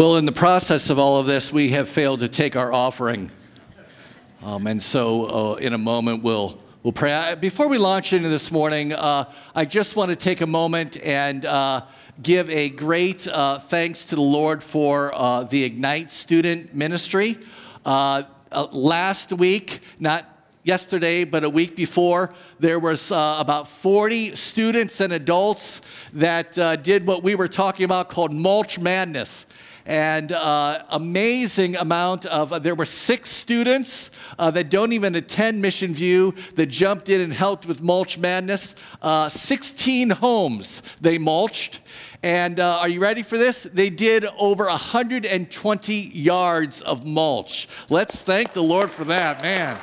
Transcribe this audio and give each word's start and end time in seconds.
Well, 0.00 0.16
in 0.16 0.24
the 0.24 0.32
process 0.32 0.88
of 0.88 0.98
all 0.98 1.20
of 1.20 1.26
this, 1.26 1.52
we 1.52 1.72
have 1.72 1.86
failed 1.86 2.20
to 2.20 2.28
take 2.28 2.56
our 2.56 2.72
offering. 2.72 3.30
Um, 4.42 4.66
and 4.66 4.82
so, 4.82 5.26
uh, 5.26 5.54
in 5.56 5.74
a 5.74 5.78
moment, 5.78 6.22
we'll, 6.22 6.58
we'll 6.82 6.94
pray. 6.94 7.12
I, 7.12 7.34
before 7.34 7.68
we 7.68 7.76
launch 7.76 8.14
into 8.14 8.30
this 8.30 8.50
morning, 8.50 8.94
uh, 8.94 9.30
I 9.54 9.66
just 9.66 9.96
want 9.96 10.08
to 10.08 10.16
take 10.16 10.40
a 10.40 10.46
moment 10.46 10.96
and 11.02 11.44
uh, 11.44 11.82
give 12.22 12.48
a 12.48 12.70
great 12.70 13.28
uh, 13.28 13.58
thanks 13.58 14.06
to 14.06 14.14
the 14.14 14.22
Lord 14.22 14.64
for 14.64 15.14
uh, 15.14 15.42
the 15.42 15.64
Ignite 15.64 16.10
student 16.10 16.74
ministry. 16.74 17.38
Uh, 17.84 18.22
last 18.72 19.34
week, 19.34 19.80
not 19.98 20.24
yesterday, 20.64 21.24
but 21.24 21.44
a 21.44 21.50
week 21.50 21.76
before, 21.76 22.32
there 22.58 22.78
was 22.78 23.12
uh, 23.12 23.36
about 23.38 23.68
40 23.68 24.34
students 24.34 24.98
and 25.02 25.12
adults 25.12 25.82
that 26.14 26.56
uh, 26.56 26.76
did 26.76 27.06
what 27.06 27.22
we 27.22 27.34
were 27.34 27.48
talking 27.48 27.84
about 27.84 28.08
called 28.08 28.32
mulch 28.32 28.78
madness 28.78 29.44
and 29.86 30.32
uh, 30.32 30.84
amazing 30.90 31.76
amount 31.76 32.26
of 32.26 32.52
uh, 32.52 32.58
there 32.58 32.74
were 32.74 32.86
six 32.86 33.30
students 33.30 34.10
uh, 34.38 34.50
that 34.50 34.70
don't 34.70 34.92
even 34.92 35.14
attend 35.14 35.62
mission 35.62 35.94
view 35.94 36.34
that 36.54 36.66
jumped 36.66 37.08
in 37.08 37.20
and 37.20 37.32
helped 37.32 37.66
with 37.66 37.80
mulch 37.80 38.18
madness. 38.18 38.74
Uh, 39.02 39.28
16 39.28 40.10
homes 40.10 40.82
they 41.00 41.18
mulched. 41.18 41.80
And 42.22 42.60
uh, 42.60 42.78
are 42.80 42.88
you 42.88 43.00
ready 43.00 43.22
for 43.22 43.38
this? 43.38 43.62
They 43.62 43.88
did 43.88 44.26
over 44.38 44.66
120 44.66 45.94
yards 45.94 46.82
of 46.82 47.06
mulch. 47.06 47.66
Let's 47.88 48.16
thank 48.16 48.52
the 48.52 48.62
lord 48.62 48.90
for 48.90 49.04
that 49.04 49.42
man 49.42 49.78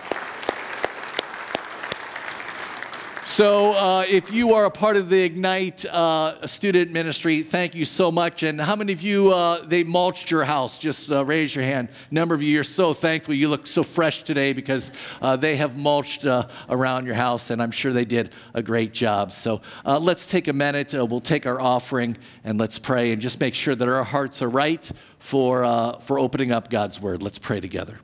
So, 3.38 3.74
uh, 3.74 4.04
if 4.10 4.34
you 4.34 4.56
are 4.56 4.66
a 4.66 4.72
part 4.72 4.98
of 4.98 5.12
the 5.12 5.22
Ignite 5.24 5.86
uh, 5.86 6.48
student 6.48 6.90
ministry, 6.90 7.44
thank 7.44 7.76
you 7.76 7.86
so 7.86 8.12
much. 8.12 8.42
And 8.42 8.60
how 8.60 8.76
many 8.76 8.94
of 8.94 9.04
you 9.04 9.32
uh, 9.32 9.64
they 9.64 9.84
mulched 9.84 10.32
your 10.32 10.44
house? 10.44 10.80
Just 10.80 11.12
uh, 11.12 11.24
raise 11.24 11.54
your 11.54 11.64
hand. 11.64 11.90
Number 12.10 12.34
of 12.34 12.42
you, 12.42 12.50
you're 12.50 12.64
so 12.64 12.96
thankful. 12.96 13.36
You 13.36 13.48
look 13.50 13.68
so 13.68 13.84
fresh 13.84 14.24
today 14.24 14.54
because 14.54 14.90
uh, 15.22 15.36
they 15.36 15.56
have 15.58 15.78
mulched 15.78 16.26
uh, 16.26 16.48
around 16.68 17.06
your 17.06 17.14
house, 17.14 17.52
and 17.52 17.62
I'm 17.62 17.70
sure 17.70 17.94
they 17.94 18.06
did 18.06 18.32
a 18.56 18.64
great 18.64 18.92
job. 18.92 19.32
So, 19.32 19.62
let's 19.86 20.26
take 20.26 20.48
a 20.48 20.54
minute. 20.54 20.94
we'll 20.94 21.22
take 21.22 21.46
our 21.46 21.62
offering 21.62 22.18
and 22.44 22.58
let's 22.58 22.80
pray 22.80 23.12
and 23.12 23.22
just 23.22 23.40
make 23.40 23.54
sure 23.54 23.76
that 23.76 23.88
our 23.88 24.04
hearts 24.04 24.42
are 24.42 24.50
right 24.50 24.92
for 25.20 25.62
for 26.02 26.18
opening 26.18 26.52
up 26.52 26.72
God's 26.72 27.00
word. 27.00 27.22
Let's 27.22 27.38
pray 27.38 27.60
together. 27.60 28.00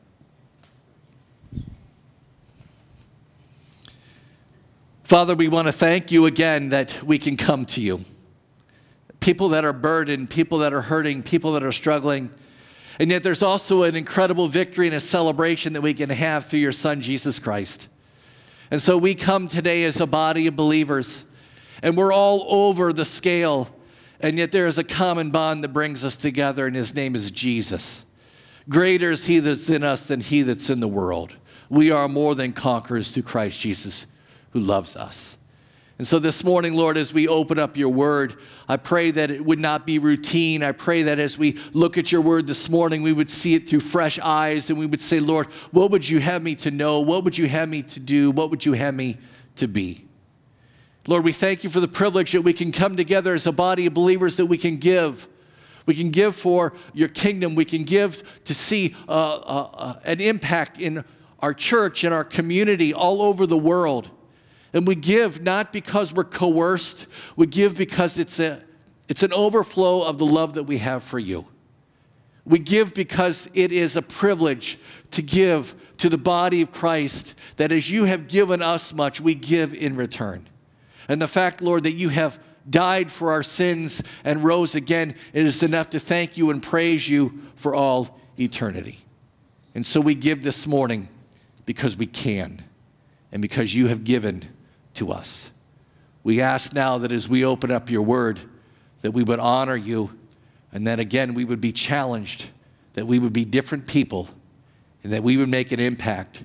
Father, 5.03 5.35
we 5.35 5.49
want 5.49 5.67
to 5.67 5.73
thank 5.73 6.13
you 6.13 6.25
again 6.27 6.69
that 6.69 7.03
we 7.03 7.17
can 7.17 7.35
come 7.35 7.65
to 7.65 7.81
you. 7.81 8.05
People 9.19 9.49
that 9.49 9.65
are 9.65 9.73
burdened, 9.73 10.29
people 10.29 10.59
that 10.59 10.73
are 10.73 10.81
hurting, 10.81 11.23
people 11.23 11.51
that 11.53 11.63
are 11.63 11.73
struggling. 11.73 12.31
And 12.99 13.11
yet 13.11 13.21
there's 13.21 13.41
also 13.41 13.83
an 13.83 13.97
incredible 13.97 14.47
victory 14.47 14.87
and 14.87 14.95
a 14.95 15.01
celebration 15.01 15.73
that 15.73 15.81
we 15.81 15.93
can 15.93 16.09
have 16.09 16.45
through 16.45 16.59
your 16.59 16.71
Son, 16.71 17.01
Jesus 17.01 17.37
Christ. 17.37 17.89
And 18.71 18.81
so 18.81 18.97
we 18.97 19.13
come 19.13 19.49
today 19.49 19.83
as 19.83 19.99
a 19.99 20.07
body 20.07 20.47
of 20.47 20.55
believers, 20.55 21.25
and 21.81 21.97
we're 21.97 22.13
all 22.13 22.45
over 22.47 22.93
the 22.93 23.05
scale, 23.05 23.69
and 24.21 24.37
yet 24.37 24.53
there 24.53 24.67
is 24.67 24.77
a 24.77 24.85
common 24.85 25.31
bond 25.31 25.65
that 25.65 25.73
brings 25.73 26.05
us 26.05 26.15
together, 26.15 26.65
and 26.65 26.77
his 26.77 26.93
name 26.95 27.13
is 27.13 27.29
Jesus. 27.29 28.05
Greater 28.69 29.11
is 29.11 29.25
he 29.25 29.39
that's 29.39 29.69
in 29.69 29.83
us 29.83 30.05
than 30.05 30.21
he 30.21 30.43
that's 30.43 30.69
in 30.69 30.79
the 30.79 30.87
world. 30.87 31.35
We 31.69 31.91
are 31.91 32.07
more 32.07 32.35
than 32.35 32.53
conquerors 32.53 33.09
through 33.09 33.23
Christ 33.23 33.59
Jesus 33.59 34.05
who 34.53 34.59
loves 34.59 34.95
us. 34.95 35.35
And 35.99 36.07
so 36.07 36.17
this 36.17 36.43
morning, 36.43 36.73
Lord, 36.73 36.97
as 36.97 37.13
we 37.13 37.27
open 37.27 37.59
up 37.59 37.77
your 37.77 37.89
word, 37.89 38.37
I 38.67 38.77
pray 38.77 39.11
that 39.11 39.29
it 39.29 39.45
would 39.45 39.59
not 39.59 39.85
be 39.85 39.99
routine. 39.99 40.63
I 40.63 40.71
pray 40.71 41.03
that 41.03 41.19
as 41.19 41.37
we 41.37 41.59
look 41.71 41.97
at 41.97 42.11
your 42.11 42.21
word 42.21 42.47
this 42.47 42.67
morning, 42.67 43.03
we 43.03 43.13
would 43.13 43.29
see 43.29 43.53
it 43.53 43.69
through 43.69 43.81
fresh 43.81 44.17
eyes 44.19 44.69
and 44.69 44.79
we 44.79 44.85
would 44.85 45.01
say, 45.01 45.19
Lord, 45.19 45.47
what 45.71 45.91
would 45.91 46.07
you 46.07 46.19
have 46.19 46.41
me 46.41 46.55
to 46.55 46.71
know? 46.71 46.99
What 46.99 47.23
would 47.23 47.37
you 47.37 47.47
have 47.47 47.69
me 47.69 47.83
to 47.83 47.99
do? 47.99 48.31
What 48.31 48.49
would 48.49 48.65
you 48.65 48.73
have 48.73 48.95
me 48.95 49.17
to 49.57 49.67
be? 49.67 50.07
Lord, 51.05 51.23
we 51.23 51.31
thank 51.31 51.63
you 51.63 51.69
for 51.69 51.79
the 51.79 51.87
privilege 51.87 52.31
that 52.31 52.41
we 52.41 52.53
can 52.53 52.71
come 52.71 52.95
together 52.95 53.33
as 53.33 53.45
a 53.45 53.51
body 53.51 53.85
of 53.85 53.93
believers 53.93 54.35
that 54.37 54.45
we 54.45 54.57
can 54.57 54.77
give. 54.77 55.27
We 55.85 55.95
can 55.95 56.11
give 56.11 56.35
for 56.35 56.73
your 56.93 57.09
kingdom. 57.09 57.55
We 57.55 57.65
can 57.65 57.83
give 57.83 58.23
to 58.45 58.53
see 58.53 58.95
uh, 59.07 59.11
uh, 59.11 59.69
uh, 59.73 59.99
an 60.05 60.21
impact 60.21 60.79
in 60.79 61.03
our 61.39 61.53
church, 61.53 62.03
in 62.03 62.13
our 62.13 62.23
community, 62.23 62.93
all 62.93 63.21
over 63.21 63.45
the 63.45 63.57
world. 63.57 64.09
And 64.73 64.87
we 64.87 64.95
give 64.95 65.41
not 65.41 65.71
because 65.71 66.11
we're 66.11 66.23
coerced, 66.23 67.05
we 67.35 67.45
give 67.45 67.77
because 67.77 68.17
it's, 68.17 68.39
a, 68.39 68.61
it's 69.07 69.23
an 69.23 69.31
overflow 69.31 70.03
of 70.03 70.17
the 70.17 70.25
love 70.25 70.55
that 70.55 70.63
we 70.63 70.79
have 70.79 71.03
for 71.03 71.19
you. 71.19 71.45
We 72.45 72.59
give 72.59 72.93
because 72.93 73.47
it 73.53 73.71
is 73.71 73.95
a 73.95 74.01
privilege 74.01 74.79
to 75.11 75.21
give 75.21 75.75
to 75.97 76.09
the 76.09 76.17
body 76.17 76.61
of 76.61 76.71
Christ 76.71 77.35
that 77.55 77.71
as 77.71 77.89
you 77.89 78.05
have 78.05 78.27
given 78.27 78.61
us 78.61 78.91
much, 78.91 79.21
we 79.21 79.35
give 79.35 79.73
in 79.73 79.95
return. 79.95 80.49
And 81.07 81.21
the 81.21 81.27
fact, 81.27 81.61
Lord, 81.61 81.83
that 81.83 81.93
you 81.93 82.09
have 82.09 82.39
died 82.69 83.11
for 83.11 83.31
our 83.31 83.43
sins 83.43 84.01
and 84.23 84.43
rose 84.43 84.73
again, 84.73 85.15
it 85.33 85.45
is 85.45 85.61
enough 85.63 85.91
to 85.91 85.99
thank 85.99 86.37
you 86.37 86.49
and 86.49 86.61
praise 86.61 87.07
you 87.07 87.41
for 87.55 87.75
all 87.75 88.19
eternity. 88.39 89.05
And 89.75 89.85
so 89.85 90.01
we 90.01 90.15
give 90.15 90.43
this 90.43 90.65
morning 90.65 91.09
because 91.65 91.95
we 91.95 92.05
can 92.05 92.63
and 93.31 93.41
because 93.41 93.73
you 93.73 93.87
have 93.87 94.03
given 94.03 94.49
to 94.95 95.11
us. 95.11 95.49
We 96.23 96.41
ask 96.41 96.73
now 96.73 96.97
that 96.99 97.11
as 97.11 97.27
we 97.27 97.43
open 97.43 97.71
up 97.71 97.89
your 97.89 98.01
word, 98.01 98.39
that 99.01 99.11
we 99.11 99.23
would 99.23 99.39
honor 99.39 99.75
you, 99.75 100.17
and 100.71 100.87
then 100.87 100.99
again, 100.99 101.33
we 101.33 101.45
would 101.45 101.61
be 101.61 101.71
challenged, 101.71 102.49
that 102.93 103.05
we 103.05 103.19
would 103.19 103.33
be 103.33 103.45
different 103.45 103.87
people, 103.87 104.29
and 105.03 105.11
that 105.11 105.23
we 105.23 105.37
would 105.37 105.49
make 105.49 105.71
an 105.71 105.79
impact 105.79 106.43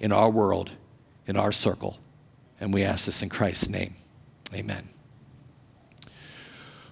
in 0.00 0.12
our 0.12 0.30
world, 0.30 0.70
in 1.26 1.36
our 1.36 1.52
circle. 1.52 1.98
And 2.60 2.72
we 2.72 2.84
ask 2.84 3.06
this 3.06 3.22
in 3.22 3.28
Christ's 3.28 3.68
name. 3.68 3.94
Amen. 4.54 4.88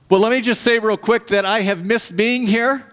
Well, 0.09 0.21
let 0.21 0.31
me 0.31 0.41
just 0.41 0.63
say 0.63 0.79
real 0.79 0.97
quick 0.97 1.29
that 1.29 1.45
I 1.45 1.61
have 1.61 1.85
missed 1.85 2.17
being 2.17 2.47
here. 2.47 2.87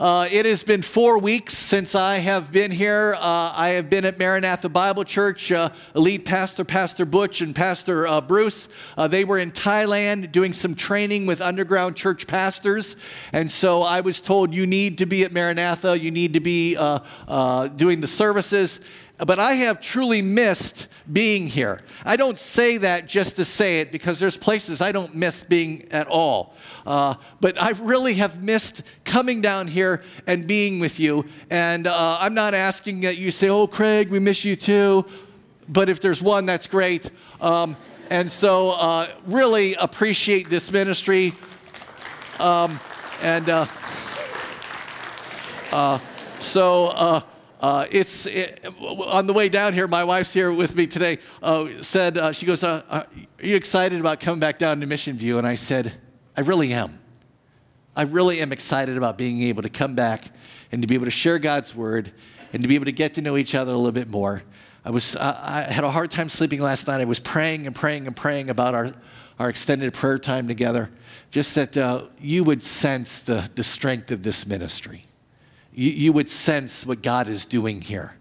Uh, 0.00 0.28
it 0.30 0.46
has 0.46 0.62
been 0.62 0.80
four 0.80 1.18
weeks 1.18 1.58
since 1.58 1.96
I 1.96 2.18
have 2.18 2.52
been 2.52 2.70
here. 2.70 3.16
Uh, 3.18 3.52
I 3.52 3.70
have 3.70 3.90
been 3.90 4.04
at 4.04 4.16
Maranatha 4.16 4.68
Bible 4.68 5.02
Church. 5.02 5.50
Uh, 5.50 5.70
lead 5.94 6.24
pastor, 6.24 6.62
Pastor 6.62 7.04
Butch, 7.04 7.40
and 7.40 7.52
Pastor 7.52 8.06
uh, 8.06 8.20
Bruce, 8.20 8.68
uh, 8.96 9.08
they 9.08 9.24
were 9.24 9.38
in 9.38 9.50
Thailand 9.50 10.30
doing 10.30 10.52
some 10.52 10.76
training 10.76 11.26
with 11.26 11.40
underground 11.40 11.96
church 11.96 12.28
pastors. 12.28 12.94
And 13.32 13.50
so 13.50 13.82
I 13.82 14.00
was 14.00 14.20
told, 14.20 14.54
you 14.54 14.68
need 14.68 14.98
to 14.98 15.06
be 15.06 15.24
at 15.24 15.32
Maranatha, 15.32 15.98
you 15.98 16.12
need 16.12 16.34
to 16.34 16.40
be 16.40 16.76
uh, 16.76 17.66
doing 17.66 18.00
the 18.00 18.06
services 18.06 18.78
but 19.26 19.38
I 19.38 19.54
have 19.54 19.80
truly 19.80 20.22
missed 20.22 20.86
being 21.12 21.48
here. 21.48 21.80
I 22.04 22.16
don't 22.16 22.38
say 22.38 22.76
that 22.78 23.08
just 23.08 23.36
to 23.36 23.44
say 23.44 23.80
it 23.80 23.90
because 23.90 24.20
there's 24.20 24.36
places 24.36 24.80
I 24.80 24.92
don't 24.92 25.14
miss 25.14 25.42
being 25.42 25.90
at 25.90 26.06
all. 26.06 26.54
Uh, 26.86 27.14
but 27.40 27.60
I 27.60 27.70
really 27.70 28.14
have 28.14 28.42
missed 28.42 28.82
coming 29.04 29.40
down 29.40 29.66
here 29.66 30.02
and 30.26 30.46
being 30.46 30.78
with 30.78 31.00
you. 31.00 31.24
And 31.50 31.86
uh, 31.86 32.18
I'm 32.20 32.34
not 32.34 32.54
asking 32.54 33.00
that 33.00 33.18
you 33.18 33.30
say, 33.30 33.48
oh, 33.48 33.66
Craig, 33.66 34.10
we 34.10 34.20
miss 34.20 34.44
you 34.44 34.54
too. 34.54 35.04
But 35.68 35.88
if 35.88 36.00
there's 36.00 36.22
one, 36.22 36.46
that's 36.46 36.66
great. 36.66 37.10
Um, 37.40 37.76
and 38.10 38.30
so, 38.30 38.70
uh, 38.70 39.08
really 39.26 39.74
appreciate 39.74 40.48
this 40.48 40.70
ministry. 40.70 41.34
Um, 42.38 42.80
and 43.20 43.50
uh, 43.50 43.66
uh, 45.72 45.98
so, 46.40 47.24
uh, 47.60 47.86
it's 47.90 48.26
it, 48.26 48.64
on 48.80 49.26
the 49.26 49.32
way 49.32 49.48
down 49.48 49.72
here. 49.72 49.88
My 49.88 50.04
wife's 50.04 50.32
here 50.32 50.52
with 50.52 50.76
me 50.76 50.86
today. 50.86 51.18
Uh, 51.42 51.68
said 51.80 52.16
uh, 52.16 52.32
she 52.32 52.46
goes, 52.46 52.62
uh, 52.62 52.82
uh, 52.88 53.02
"Are 53.02 53.46
you 53.46 53.56
excited 53.56 53.98
about 53.98 54.20
coming 54.20 54.38
back 54.38 54.58
down 54.58 54.80
to 54.80 54.86
Mission 54.86 55.16
View?" 55.16 55.38
And 55.38 55.46
I 55.46 55.56
said, 55.56 55.94
"I 56.36 56.42
really 56.42 56.72
am. 56.72 57.00
I 57.96 58.02
really 58.02 58.40
am 58.40 58.52
excited 58.52 58.96
about 58.96 59.18
being 59.18 59.42
able 59.42 59.62
to 59.62 59.68
come 59.68 59.96
back 59.96 60.30
and 60.70 60.82
to 60.82 60.88
be 60.88 60.94
able 60.94 61.06
to 61.06 61.10
share 61.10 61.40
God's 61.40 61.74
word 61.74 62.12
and 62.52 62.62
to 62.62 62.68
be 62.68 62.76
able 62.76 62.84
to 62.84 62.92
get 62.92 63.14
to 63.14 63.22
know 63.22 63.36
each 63.36 63.54
other 63.54 63.72
a 63.72 63.76
little 63.76 63.92
bit 63.92 64.08
more." 64.08 64.42
I 64.84 64.90
was 64.90 65.16
I 65.16 65.62
had 65.62 65.82
a 65.82 65.90
hard 65.90 66.12
time 66.12 66.28
sleeping 66.28 66.60
last 66.60 66.86
night. 66.86 67.00
I 67.00 67.06
was 67.06 67.18
praying 67.18 67.66
and 67.66 67.74
praying 67.74 68.06
and 68.06 68.14
praying 68.14 68.50
about 68.50 68.74
our 68.74 68.94
our 69.40 69.48
extended 69.48 69.92
prayer 69.94 70.18
time 70.18 70.46
together, 70.46 70.90
just 71.30 71.56
that 71.56 71.76
uh, 71.76 72.04
you 72.20 72.44
would 72.44 72.62
sense 72.62 73.18
the 73.18 73.50
the 73.56 73.64
strength 73.64 74.12
of 74.12 74.22
this 74.22 74.46
ministry 74.46 75.07
you, 75.78 75.90
you 75.92 76.12
would 76.12 76.28
sense 76.28 76.84
what 76.84 77.02
God 77.02 77.28
is 77.28 77.44
doing 77.44 77.80
here. 77.80 78.14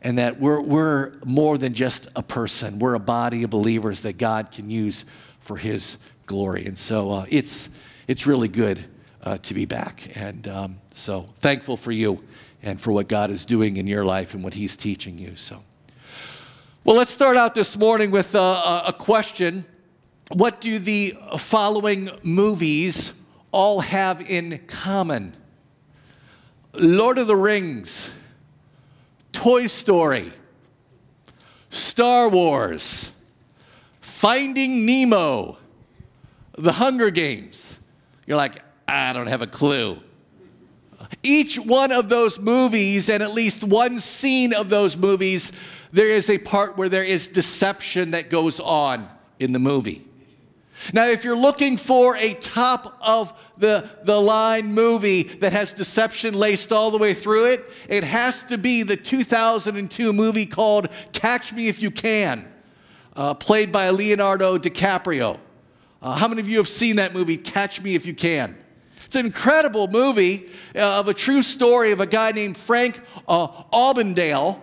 And 0.00 0.18
that 0.18 0.40
we're, 0.40 0.60
we're 0.60 1.12
more 1.24 1.58
than 1.58 1.74
just 1.74 2.08
a 2.16 2.22
person, 2.22 2.78
we're 2.78 2.94
a 2.94 3.00
body 3.00 3.42
of 3.42 3.50
believers 3.50 4.00
that 4.00 4.18
God 4.18 4.50
can 4.50 4.70
use 4.70 5.04
for 5.40 5.56
His 5.56 5.96
glory. 6.26 6.64
And 6.66 6.78
so 6.78 7.10
uh, 7.10 7.26
it's, 7.28 7.68
it's 8.08 8.26
really 8.26 8.48
good 8.48 8.84
uh, 9.22 9.38
to 9.38 9.54
be 9.54 9.64
back. 9.64 10.16
And 10.16 10.48
um, 10.48 10.80
so 10.94 11.28
thankful 11.40 11.76
for 11.76 11.92
you 11.92 12.22
and 12.62 12.80
for 12.80 12.92
what 12.92 13.08
God 13.08 13.30
is 13.30 13.44
doing 13.44 13.76
in 13.76 13.86
your 13.86 14.04
life 14.04 14.34
and 14.34 14.42
what 14.42 14.54
He's 14.54 14.76
teaching 14.76 15.18
you. 15.18 15.36
So, 15.36 15.62
well, 16.84 16.96
let's 16.96 17.12
start 17.12 17.36
out 17.36 17.54
this 17.54 17.76
morning 17.76 18.10
with 18.10 18.34
uh, 18.34 18.82
a 18.86 18.92
question. 18.92 19.64
What 20.32 20.60
do 20.60 20.78
the 20.80 21.16
following 21.38 22.10
movies 22.22 23.12
all 23.52 23.80
have 23.80 24.20
in 24.28 24.60
common? 24.66 25.36
Lord 26.74 27.18
of 27.18 27.26
the 27.26 27.36
Rings, 27.36 28.10
Toy 29.32 29.66
Story, 29.66 30.32
Star 31.70 32.28
Wars, 32.28 33.10
Finding 34.00 34.86
Nemo, 34.86 35.58
The 36.56 36.72
Hunger 36.72 37.10
Games. 37.10 37.78
You're 38.26 38.36
like, 38.36 38.62
I 38.88 39.12
don't 39.12 39.26
have 39.26 39.42
a 39.42 39.46
clue. 39.46 39.98
Each 41.22 41.58
one 41.58 41.92
of 41.92 42.08
those 42.08 42.38
movies, 42.38 43.08
and 43.08 43.22
at 43.22 43.32
least 43.32 43.64
one 43.64 44.00
scene 44.00 44.54
of 44.54 44.68
those 44.70 44.96
movies, 44.96 45.52
there 45.92 46.06
is 46.06 46.30
a 46.30 46.38
part 46.38 46.78
where 46.78 46.88
there 46.88 47.04
is 47.04 47.26
deception 47.26 48.12
that 48.12 48.30
goes 48.30 48.60
on 48.60 49.08
in 49.38 49.52
the 49.52 49.58
movie. 49.58 50.06
Now, 50.92 51.06
if 51.06 51.24
you're 51.24 51.36
looking 51.36 51.76
for 51.76 52.16
a 52.16 52.34
top 52.34 52.98
of 53.00 53.32
the, 53.56 53.88
the 54.04 54.20
line 54.20 54.72
movie 54.72 55.22
that 55.22 55.52
has 55.52 55.72
deception 55.72 56.34
laced 56.34 56.72
all 56.72 56.90
the 56.90 56.98
way 56.98 57.14
through 57.14 57.46
it, 57.46 57.64
it 57.88 58.04
has 58.04 58.42
to 58.44 58.58
be 58.58 58.82
the 58.82 58.96
2002 58.96 60.12
movie 60.12 60.46
called 60.46 60.88
Catch 61.12 61.52
Me 61.52 61.68
If 61.68 61.80
You 61.80 61.90
Can, 61.90 62.50
uh, 63.14 63.34
played 63.34 63.70
by 63.70 63.90
Leonardo 63.90 64.58
DiCaprio. 64.58 65.38
Uh, 66.00 66.14
how 66.14 66.26
many 66.26 66.40
of 66.40 66.48
you 66.48 66.56
have 66.56 66.68
seen 66.68 66.96
that 66.96 67.14
movie, 67.14 67.36
Catch 67.36 67.80
Me 67.80 67.94
If 67.94 68.06
You 68.06 68.14
Can? 68.14 68.56
It's 69.06 69.14
an 69.14 69.26
incredible 69.26 69.88
movie 69.88 70.48
uh, 70.74 70.98
of 70.98 71.06
a 71.06 71.14
true 71.14 71.42
story 71.42 71.92
of 71.92 72.00
a 72.00 72.06
guy 72.06 72.32
named 72.32 72.56
Frank 72.56 72.98
uh, 73.28 73.46
Abagnale. 73.72 74.60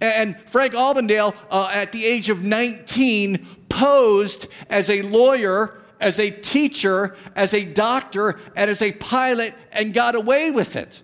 And 0.00 0.36
Frank 0.46 0.72
Abagnale, 0.72 1.34
uh, 1.50 1.68
at 1.70 1.92
the 1.92 2.04
age 2.04 2.28
of 2.28 2.42
19, 2.42 3.46
posed 3.74 4.46
as 4.70 4.88
a 4.88 5.02
lawyer, 5.02 5.76
as 6.00 6.20
a 6.20 6.30
teacher, 6.30 7.16
as 7.34 7.52
a 7.52 7.64
doctor, 7.64 8.38
and 8.54 8.70
as 8.70 8.80
a 8.80 8.92
pilot 8.92 9.52
and 9.72 9.92
got 9.92 10.14
away 10.14 10.52
with 10.52 10.76
it. 10.76 11.02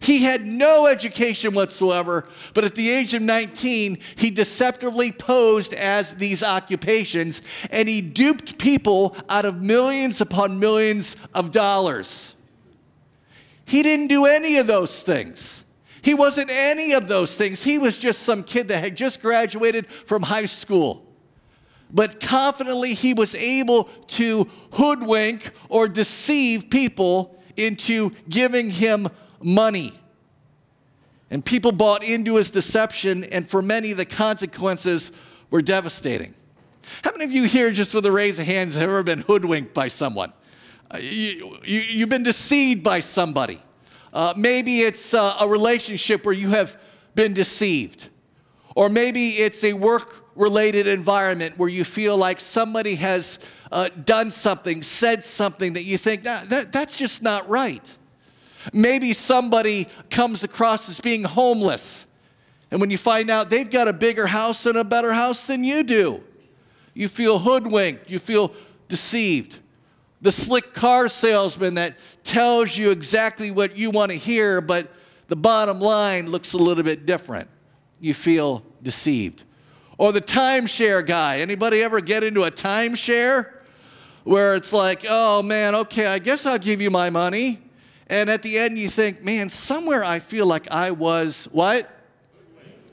He 0.00 0.22
had 0.22 0.46
no 0.46 0.86
education 0.86 1.52
whatsoever, 1.52 2.26
but 2.54 2.64
at 2.64 2.74
the 2.74 2.88
age 2.88 3.12
of 3.12 3.20
19, 3.20 3.98
he 4.16 4.30
deceptively 4.30 5.12
posed 5.12 5.74
as 5.74 6.12
these 6.12 6.42
occupations 6.42 7.42
and 7.70 7.86
he 7.86 8.00
duped 8.00 8.56
people 8.56 9.14
out 9.28 9.44
of 9.44 9.60
millions 9.60 10.22
upon 10.22 10.58
millions 10.58 11.16
of 11.34 11.50
dollars. 11.50 12.34
He 13.66 13.82
didn't 13.82 14.06
do 14.06 14.24
any 14.24 14.56
of 14.56 14.66
those 14.66 15.02
things. 15.02 15.64
He 16.00 16.14
wasn't 16.14 16.48
any 16.48 16.92
of 16.92 17.08
those 17.08 17.34
things. 17.34 17.62
He 17.62 17.76
was 17.76 17.98
just 17.98 18.22
some 18.22 18.42
kid 18.42 18.68
that 18.68 18.82
had 18.82 18.96
just 18.96 19.20
graduated 19.20 19.86
from 20.06 20.22
high 20.22 20.46
school 20.46 21.09
but 21.92 22.20
confidently 22.20 22.94
he 22.94 23.14
was 23.14 23.34
able 23.34 23.84
to 24.08 24.48
hoodwink 24.72 25.50
or 25.68 25.88
deceive 25.88 26.70
people 26.70 27.40
into 27.56 28.10
giving 28.28 28.70
him 28.70 29.08
money. 29.42 29.98
And 31.30 31.44
people 31.44 31.72
bought 31.72 32.02
into 32.02 32.36
his 32.36 32.50
deception, 32.50 33.24
and 33.24 33.48
for 33.48 33.62
many, 33.62 33.92
the 33.92 34.04
consequences 34.04 35.12
were 35.50 35.62
devastating. 35.62 36.34
How 37.02 37.12
many 37.12 37.24
of 37.24 37.32
you 37.32 37.44
here, 37.44 37.70
just 37.70 37.94
with 37.94 38.04
a 38.06 38.12
raise 38.12 38.38
of 38.38 38.46
hands, 38.46 38.74
have 38.74 38.82
ever 38.82 39.02
been 39.02 39.20
hoodwinked 39.20 39.72
by 39.72 39.88
someone? 39.88 40.32
Uh, 40.90 40.98
you, 41.00 42.00
have 42.00 42.08
been 42.08 42.24
deceived 42.24 42.82
by 42.82 42.98
somebody. 42.98 43.62
Uh, 44.12 44.34
maybe 44.36 44.80
it's 44.80 45.14
uh, 45.14 45.36
a 45.38 45.46
relationship 45.46 46.24
where 46.24 46.34
you 46.34 46.50
have 46.50 46.76
been 47.14 47.32
deceived. 47.32 48.08
Or 48.74 48.88
maybe 48.88 49.28
it's 49.30 49.62
a 49.62 49.72
work 49.72 50.29
related 50.40 50.86
environment 50.86 51.58
where 51.58 51.68
you 51.68 51.84
feel 51.84 52.16
like 52.16 52.40
somebody 52.40 52.96
has 52.96 53.38
uh, 53.70 53.88
done 54.04 54.30
something, 54.30 54.82
said 54.82 55.22
something 55.22 55.74
that 55.74 55.84
you 55.84 55.98
think, 55.98 56.24
that, 56.24 56.72
that's 56.72 56.96
just 56.96 57.22
not 57.22 57.48
right. 57.48 57.96
Maybe 58.72 59.12
somebody 59.12 59.86
comes 60.10 60.42
across 60.42 60.88
as 60.88 60.98
being 61.00 61.24
homeless, 61.24 62.06
and 62.70 62.80
when 62.80 62.90
you 62.90 62.98
find 62.98 63.30
out 63.30 63.50
they've 63.50 63.70
got 63.70 63.88
a 63.88 63.92
bigger 63.92 64.26
house 64.26 64.66
and 64.66 64.76
a 64.76 64.84
better 64.84 65.12
house 65.12 65.44
than 65.44 65.64
you 65.64 65.82
do, 65.82 66.22
you 66.94 67.08
feel 67.08 67.38
hoodwinked, 67.38 68.10
you 68.10 68.18
feel 68.18 68.52
deceived. 68.88 69.58
The 70.22 70.32
slick 70.32 70.74
car 70.74 71.08
salesman 71.08 71.74
that 71.74 71.96
tells 72.24 72.76
you 72.76 72.90
exactly 72.90 73.50
what 73.50 73.76
you 73.76 73.90
want 73.90 74.12
to 74.12 74.18
hear, 74.18 74.60
but 74.60 74.92
the 75.28 75.36
bottom 75.36 75.80
line 75.80 76.30
looks 76.30 76.52
a 76.52 76.58
little 76.58 76.84
bit 76.84 77.06
different. 77.06 77.48
You 78.00 78.12
feel 78.12 78.62
deceived. 78.82 79.44
Or 80.00 80.12
the 80.12 80.22
timeshare 80.22 81.06
guy. 81.06 81.40
Anybody 81.40 81.82
ever 81.82 82.00
get 82.00 82.24
into 82.24 82.44
a 82.44 82.50
timeshare? 82.50 83.52
Where 84.24 84.54
it's 84.54 84.72
like, 84.72 85.04
oh 85.06 85.42
man, 85.42 85.74
okay, 85.74 86.06
I 86.06 86.18
guess 86.18 86.46
I'll 86.46 86.56
give 86.56 86.80
you 86.80 86.90
my 86.90 87.10
money. 87.10 87.60
And 88.06 88.30
at 88.30 88.40
the 88.40 88.58
end, 88.58 88.78
you 88.78 88.88
think, 88.88 89.22
man, 89.22 89.50
somewhere 89.50 90.02
I 90.02 90.18
feel 90.18 90.46
like 90.46 90.66
I 90.70 90.90
was 90.90 91.48
what? 91.52 91.90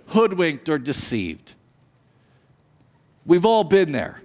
Hoodwinked 0.07 0.67
or 0.67 0.77
deceived. 0.77 1.53
We've 3.25 3.45
all 3.45 3.63
been 3.63 3.93
there. 3.93 4.21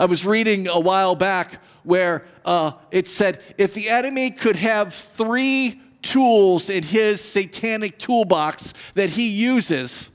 I 0.00 0.06
was 0.06 0.24
reading 0.24 0.68
a 0.68 0.80
while 0.80 1.14
back 1.14 1.60
where 1.82 2.24
uh, 2.46 2.72
it 2.92 3.08
said 3.08 3.42
if 3.58 3.74
the 3.74 3.90
enemy 3.90 4.30
could 4.30 4.56
have 4.56 4.94
three 4.94 5.82
tools 6.00 6.70
in 6.70 6.82
his 6.82 7.20
satanic 7.20 7.98
toolbox 7.98 8.72
that 8.94 9.10
he 9.10 9.28
uses, 9.28 10.08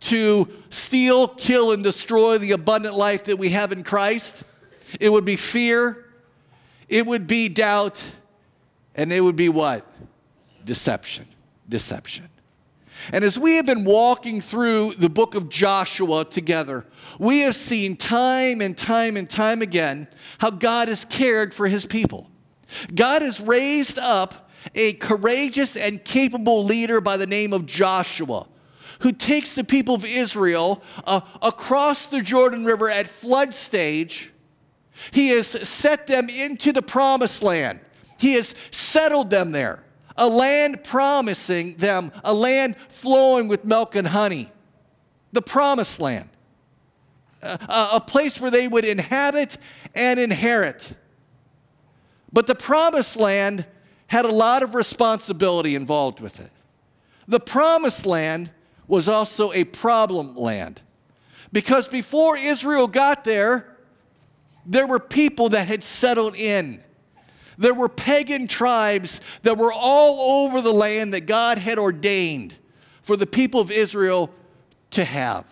to 0.00 0.48
steal, 0.70 1.28
kill, 1.28 1.72
and 1.72 1.84
destroy 1.84 2.38
the 2.38 2.52
abundant 2.52 2.94
life 2.94 3.24
that 3.24 3.38
we 3.38 3.50
have 3.50 3.72
in 3.72 3.82
Christ. 3.82 4.42
It 4.98 5.10
would 5.10 5.24
be 5.24 5.36
fear, 5.36 6.06
it 6.88 7.06
would 7.06 7.26
be 7.26 7.48
doubt, 7.48 8.02
and 8.94 9.12
it 9.12 9.20
would 9.20 9.36
be 9.36 9.48
what? 9.48 9.86
Deception. 10.64 11.26
Deception. 11.68 12.28
And 13.12 13.24
as 13.24 13.38
we 13.38 13.54
have 13.54 13.64
been 13.64 13.84
walking 13.84 14.40
through 14.40 14.94
the 14.94 15.08
book 15.08 15.34
of 15.34 15.48
Joshua 15.48 16.24
together, 16.24 16.84
we 17.18 17.40
have 17.40 17.56
seen 17.56 17.96
time 17.96 18.60
and 18.60 18.76
time 18.76 19.16
and 19.16 19.28
time 19.28 19.62
again 19.62 20.08
how 20.38 20.50
God 20.50 20.88
has 20.88 21.04
cared 21.04 21.54
for 21.54 21.66
his 21.66 21.86
people. 21.86 22.30
God 22.94 23.22
has 23.22 23.40
raised 23.40 23.98
up 23.98 24.50
a 24.74 24.92
courageous 24.94 25.76
and 25.76 26.04
capable 26.04 26.64
leader 26.64 27.00
by 27.00 27.16
the 27.16 27.26
name 27.26 27.52
of 27.52 27.64
Joshua 27.64 28.46
who 29.00 29.12
takes 29.12 29.54
the 29.54 29.64
people 29.64 29.94
of 29.94 30.04
Israel 30.04 30.82
uh, 31.06 31.20
across 31.42 32.06
the 32.06 32.20
Jordan 32.20 32.64
River 32.64 32.88
at 32.88 33.08
flood 33.08 33.54
stage. 33.54 34.32
He 35.10 35.28
has 35.30 35.46
set 35.46 36.06
them 36.06 36.28
into 36.28 36.72
the 36.72 36.82
promised 36.82 37.42
land. 37.42 37.80
He 38.18 38.34
has 38.34 38.54
settled 38.70 39.30
them 39.30 39.52
there, 39.52 39.82
a 40.16 40.28
land 40.28 40.84
promising 40.84 41.76
them, 41.76 42.12
a 42.22 42.34
land 42.34 42.76
flowing 42.88 43.48
with 43.48 43.64
milk 43.64 43.94
and 43.94 44.06
honey, 44.06 44.52
the 45.32 45.40
promised 45.42 45.98
land, 45.98 46.28
a, 47.40 47.88
a 47.92 48.00
place 48.00 48.38
where 48.38 48.50
they 48.50 48.68
would 48.68 48.84
inhabit 48.84 49.56
and 49.94 50.20
inherit. 50.20 50.94
But 52.30 52.46
the 52.46 52.54
promised 52.54 53.16
land 53.16 53.64
had 54.08 54.26
a 54.26 54.32
lot 54.32 54.62
of 54.62 54.74
responsibility 54.74 55.74
involved 55.74 56.20
with 56.20 56.40
it. 56.40 56.50
The 57.26 57.40
promised 57.40 58.04
land 58.04 58.50
was 58.90 59.08
also 59.08 59.52
a 59.52 59.62
problem 59.62 60.36
land. 60.36 60.80
Because 61.52 61.86
before 61.86 62.36
Israel 62.36 62.88
got 62.88 63.22
there, 63.22 63.76
there 64.66 64.86
were 64.86 64.98
people 64.98 65.50
that 65.50 65.68
had 65.68 65.84
settled 65.84 66.36
in. 66.36 66.82
There 67.56 67.72
were 67.72 67.88
pagan 67.88 68.48
tribes 68.48 69.20
that 69.42 69.56
were 69.56 69.72
all 69.72 70.44
over 70.44 70.60
the 70.60 70.72
land 70.72 71.14
that 71.14 71.26
God 71.26 71.56
had 71.56 71.78
ordained 71.78 72.54
for 73.02 73.16
the 73.16 73.26
people 73.26 73.60
of 73.60 73.70
Israel 73.70 74.28
to 74.90 75.04
have. 75.04 75.46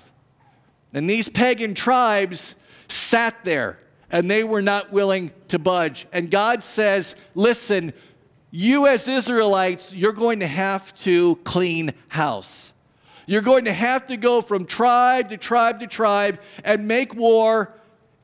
And 0.93 1.09
these 1.09 1.29
pagan 1.29 1.75
tribes 1.75 2.57
sat 2.89 3.45
there 3.45 3.79
and 4.11 4.29
they 4.29 4.43
were 4.43 4.63
not 4.63 4.91
willing 4.91 5.31
to 5.47 5.61
budge. 5.61 6.09
And 6.13 6.29
God 6.29 6.65
says, 6.65 7.15
Listen, 7.37 7.93
you 8.51 8.89
as 8.89 9.07
Israelites, 9.07 9.93
you're 9.93 10.13
going 10.13 10.41
to 10.41 10.47
have 10.47 10.93
to 11.03 11.37
clean 11.45 11.93
house. 12.09 12.68
You're 13.29 13.43
going 13.43 13.67
to 13.67 13.75
have 13.75 14.07
to 14.07 14.17
go 14.17 14.41
from 14.41 14.65
tribe 14.65 15.29
to 15.29 15.37
tribe 15.37 15.81
to 15.81 15.87
tribe 15.87 16.41
and 16.65 16.89
make 16.89 17.15
war, 17.15 17.75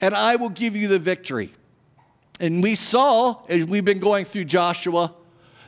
and 0.00 0.14
I 0.14 0.36
will 0.36 0.48
give 0.48 0.74
you 0.74 0.88
the 0.88 0.98
victory. 0.98 1.52
And 2.40 2.62
we 2.62 2.74
saw, 2.74 3.44
as 3.46 3.66
we've 3.66 3.84
been 3.84 3.98
going 3.98 4.24
through 4.24 4.46
Joshua, 4.46 5.12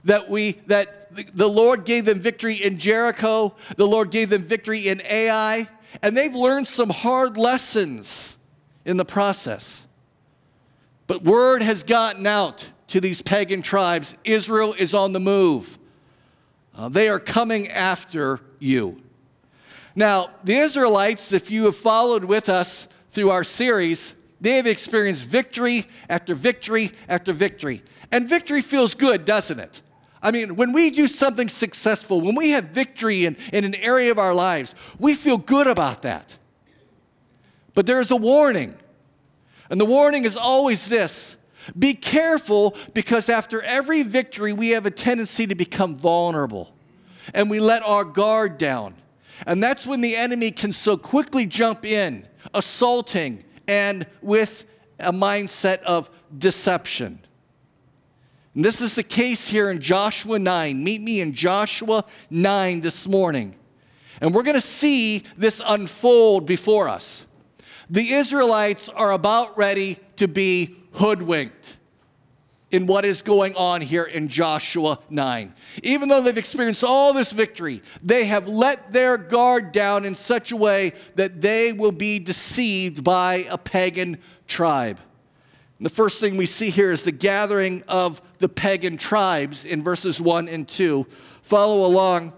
that 0.04 0.30
we 0.30 0.52
that 0.68 1.10
the 1.36 1.50
Lord 1.50 1.84
gave 1.84 2.06
them 2.06 2.18
victory 2.18 2.54
in 2.54 2.78
Jericho, 2.78 3.54
the 3.76 3.86
Lord 3.86 4.10
gave 4.10 4.30
them 4.30 4.42
victory 4.42 4.88
in 4.88 5.02
Ai, 5.02 5.68
and 6.00 6.16
they've 6.16 6.34
learned 6.34 6.66
some 6.66 6.88
hard 6.88 7.36
lessons 7.36 8.38
in 8.86 8.96
the 8.96 9.04
process. 9.04 9.82
But 11.06 11.24
word 11.24 11.60
has 11.60 11.82
gotten 11.82 12.26
out 12.26 12.70
to 12.88 13.02
these 13.02 13.20
pagan 13.20 13.60
tribes 13.60 14.14
Israel 14.24 14.72
is 14.72 14.94
on 14.94 15.12
the 15.12 15.20
move. 15.20 15.78
Uh, 16.74 16.88
they 16.88 17.10
are 17.10 17.20
coming 17.20 17.68
after 17.68 18.40
you. 18.58 19.02
Now, 19.98 20.30
the 20.44 20.56
Israelites, 20.58 21.32
if 21.32 21.50
you 21.50 21.64
have 21.64 21.76
followed 21.76 22.24
with 22.24 22.50
us 22.50 22.86
through 23.12 23.30
our 23.30 23.42
series, 23.42 24.12
they 24.42 24.56
have 24.56 24.66
experienced 24.66 25.24
victory 25.24 25.86
after 26.10 26.34
victory 26.34 26.92
after 27.08 27.32
victory. 27.32 27.82
And 28.12 28.28
victory 28.28 28.60
feels 28.60 28.94
good, 28.94 29.24
doesn't 29.24 29.58
it? 29.58 29.80
I 30.22 30.30
mean, 30.30 30.54
when 30.54 30.72
we 30.72 30.90
do 30.90 31.08
something 31.08 31.48
successful, 31.48 32.20
when 32.20 32.34
we 32.34 32.50
have 32.50 32.64
victory 32.64 33.24
in, 33.24 33.36
in 33.54 33.64
an 33.64 33.74
area 33.74 34.10
of 34.10 34.18
our 34.18 34.34
lives, 34.34 34.74
we 34.98 35.14
feel 35.14 35.38
good 35.38 35.66
about 35.66 36.02
that. 36.02 36.36
But 37.72 37.86
there 37.86 38.00
is 38.00 38.10
a 38.10 38.16
warning. 38.16 38.74
And 39.70 39.80
the 39.80 39.86
warning 39.86 40.24
is 40.24 40.36
always 40.36 40.86
this 40.86 41.36
be 41.76 41.94
careful 41.94 42.76
because 42.94 43.28
after 43.28 43.60
every 43.62 44.02
victory, 44.02 44.52
we 44.52 44.70
have 44.70 44.86
a 44.86 44.90
tendency 44.90 45.46
to 45.46 45.54
become 45.54 45.96
vulnerable 45.96 46.72
and 47.34 47.50
we 47.50 47.60
let 47.60 47.82
our 47.82 48.04
guard 48.04 48.58
down. 48.58 48.94
And 49.44 49.62
that's 49.62 49.84
when 49.86 50.00
the 50.00 50.16
enemy 50.16 50.50
can 50.50 50.72
so 50.72 50.96
quickly 50.96 51.46
jump 51.46 51.84
in, 51.84 52.26
assaulting, 52.54 53.44
and 53.68 54.06
with 54.22 54.64
a 54.98 55.12
mindset 55.12 55.82
of 55.82 56.08
deception. 56.36 57.20
And 58.54 58.64
this 58.64 58.80
is 58.80 58.94
the 58.94 59.02
case 59.02 59.48
here 59.48 59.70
in 59.70 59.80
Joshua 59.80 60.38
9. 60.38 60.82
Meet 60.82 61.02
me 61.02 61.20
in 61.20 61.34
Joshua 61.34 62.04
9 62.30 62.80
this 62.80 63.06
morning. 63.06 63.54
And 64.20 64.34
we're 64.34 64.44
going 64.44 64.54
to 64.54 64.62
see 64.62 65.24
this 65.36 65.60
unfold 65.64 66.46
before 66.46 66.88
us. 66.88 67.26
The 67.90 68.14
Israelites 68.14 68.88
are 68.88 69.12
about 69.12 69.58
ready 69.58 69.98
to 70.16 70.26
be 70.26 70.76
hoodwinked 70.92 71.75
in 72.70 72.86
what 72.86 73.04
is 73.04 73.22
going 73.22 73.54
on 73.54 73.80
here 73.80 74.04
in 74.04 74.28
Joshua 74.28 74.98
9. 75.08 75.54
Even 75.82 76.08
though 76.08 76.20
they've 76.20 76.36
experienced 76.36 76.82
all 76.82 77.12
this 77.12 77.30
victory, 77.30 77.82
they 78.02 78.24
have 78.24 78.48
let 78.48 78.92
their 78.92 79.16
guard 79.16 79.70
down 79.72 80.04
in 80.04 80.14
such 80.14 80.50
a 80.50 80.56
way 80.56 80.92
that 81.14 81.40
they 81.40 81.72
will 81.72 81.92
be 81.92 82.18
deceived 82.18 83.04
by 83.04 83.46
a 83.50 83.56
pagan 83.56 84.18
tribe. 84.48 84.98
And 85.78 85.86
the 85.86 85.90
first 85.90 86.18
thing 86.18 86.36
we 86.36 86.46
see 86.46 86.70
here 86.70 86.90
is 86.90 87.02
the 87.02 87.12
gathering 87.12 87.84
of 87.86 88.20
the 88.38 88.48
pagan 88.48 88.96
tribes 88.96 89.64
in 89.64 89.82
verses 89.82 90.20
1 90.20 90.48
and 90.48 90.66
2. 90.66 91.06
Follow 91.42 91.86
along 91.86 92.32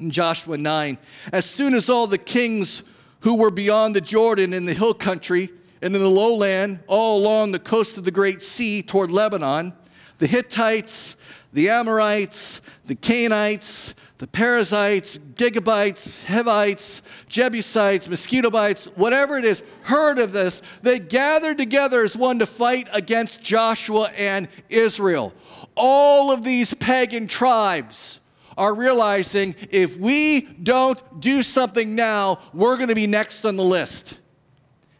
in 0.00 0.10
Joshua 0.10 0.56
9. 0.56 0.98
As 1.32 1.44
soon 1.44 1.74
as 1.74 1.88
all 1.88 2.06
the 2.06 2.18
kings 2.18 2.82
who 3.20 3.34
were 3.34 3.50
beyond 3.50 3.94
the 3.94 4.00
Jordan 4.00 4.52
in 4.52 4.64
the 4.64 4.74
hill 4.74 4.94
country 4.94 5.50
and 5.82 5.94
in 5.94 6.02
the 6.02 6.08
lowland, 6.08 6.80
all 6.86 7.18
along 7.18 7.52
the 7.52 7.58
coast 7.58 7.96
of 7.96 8.04
the 8.04 8.10
Great 8.10 8.42
Sea 8.42 8.82
toward 8.82 9.10
Lebanon, 9.10 9.74
the 10.18 10.26
Hittites, 10.26 11.16
the 11.52 11.68
Amorites, 11.68 12.60
the 12.86 12.94
Canaanites, 12.94 13.94
the 14.18 14.26
Perizzites, 14.26 15.18
Gigabites, 15.34 16.24
Hivites, 16.24 17.02
Jebusites, 17.28 18.08
mosquito 18.08 18.50
bites, 18.50 18.86
whatever 18.94 19.36
it 19.36 19.44
is, 19.44 19.62
heard 19.82 20.18
of 20.18 20.32
this, 20.32 20.62
they 20.82 20.98
gathered 20.98 21.58
together 21.58 22.02
as 22.02 22.16
one 22.16 22.38
to 22.38 22.46
fight 22.46 22.88
against 22.92 23.42
Joshua 23.42 24.10
and 24.16 24.48
Israel. 24.68 25.34
All 25.74 26.32
of 26.32 26.44
these 26.44 26.72
pagan 26.74 27.28
tribes 27.28 28.20
are 28.56 28.74
realizing 28.74 29.54
if 29.70 29.98
we 29.98 30.40
don't 30.40 31.20
do 31.20 31.42
something 31.42 31.94
now, 31.94 32.38
we're 32.54 32.76
going 32.76 32.88
to 32.88 32.94
be 32.94 33.06
next 33.06 33.44
on 33.44 33.56
the 33.56 33.64
list. 33.64 34.18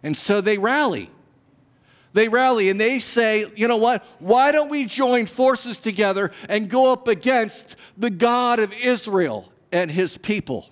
And 0.07 0.17
so 0.17 0.41
they 0.41 0.57
rally. 0.57 1.11
They 2.13 2.29
rally 2.29 2.71
and 2.71 2.81
they 2.81 3.01
say, 3.01 3.45
you 3.57 3.67
know 3.67 3.77
what? 3.77 4.05
Why 4.21 4.53
don't 4.53 4.71
we 4.71 4.85
join 4.85 5.27
forces 5.27 5.79
together 5.79 6.31
and 6.49 6.71
go 6.71 6.93
up 6.93 7.09
against 7.09 7.75
the 7.99 8.09
God 8.09 8.61
of 8.61 8.73
Israel 8.73 9.53
and 9.73 9.91
his 9.91 10.17
people? 10.17 10.71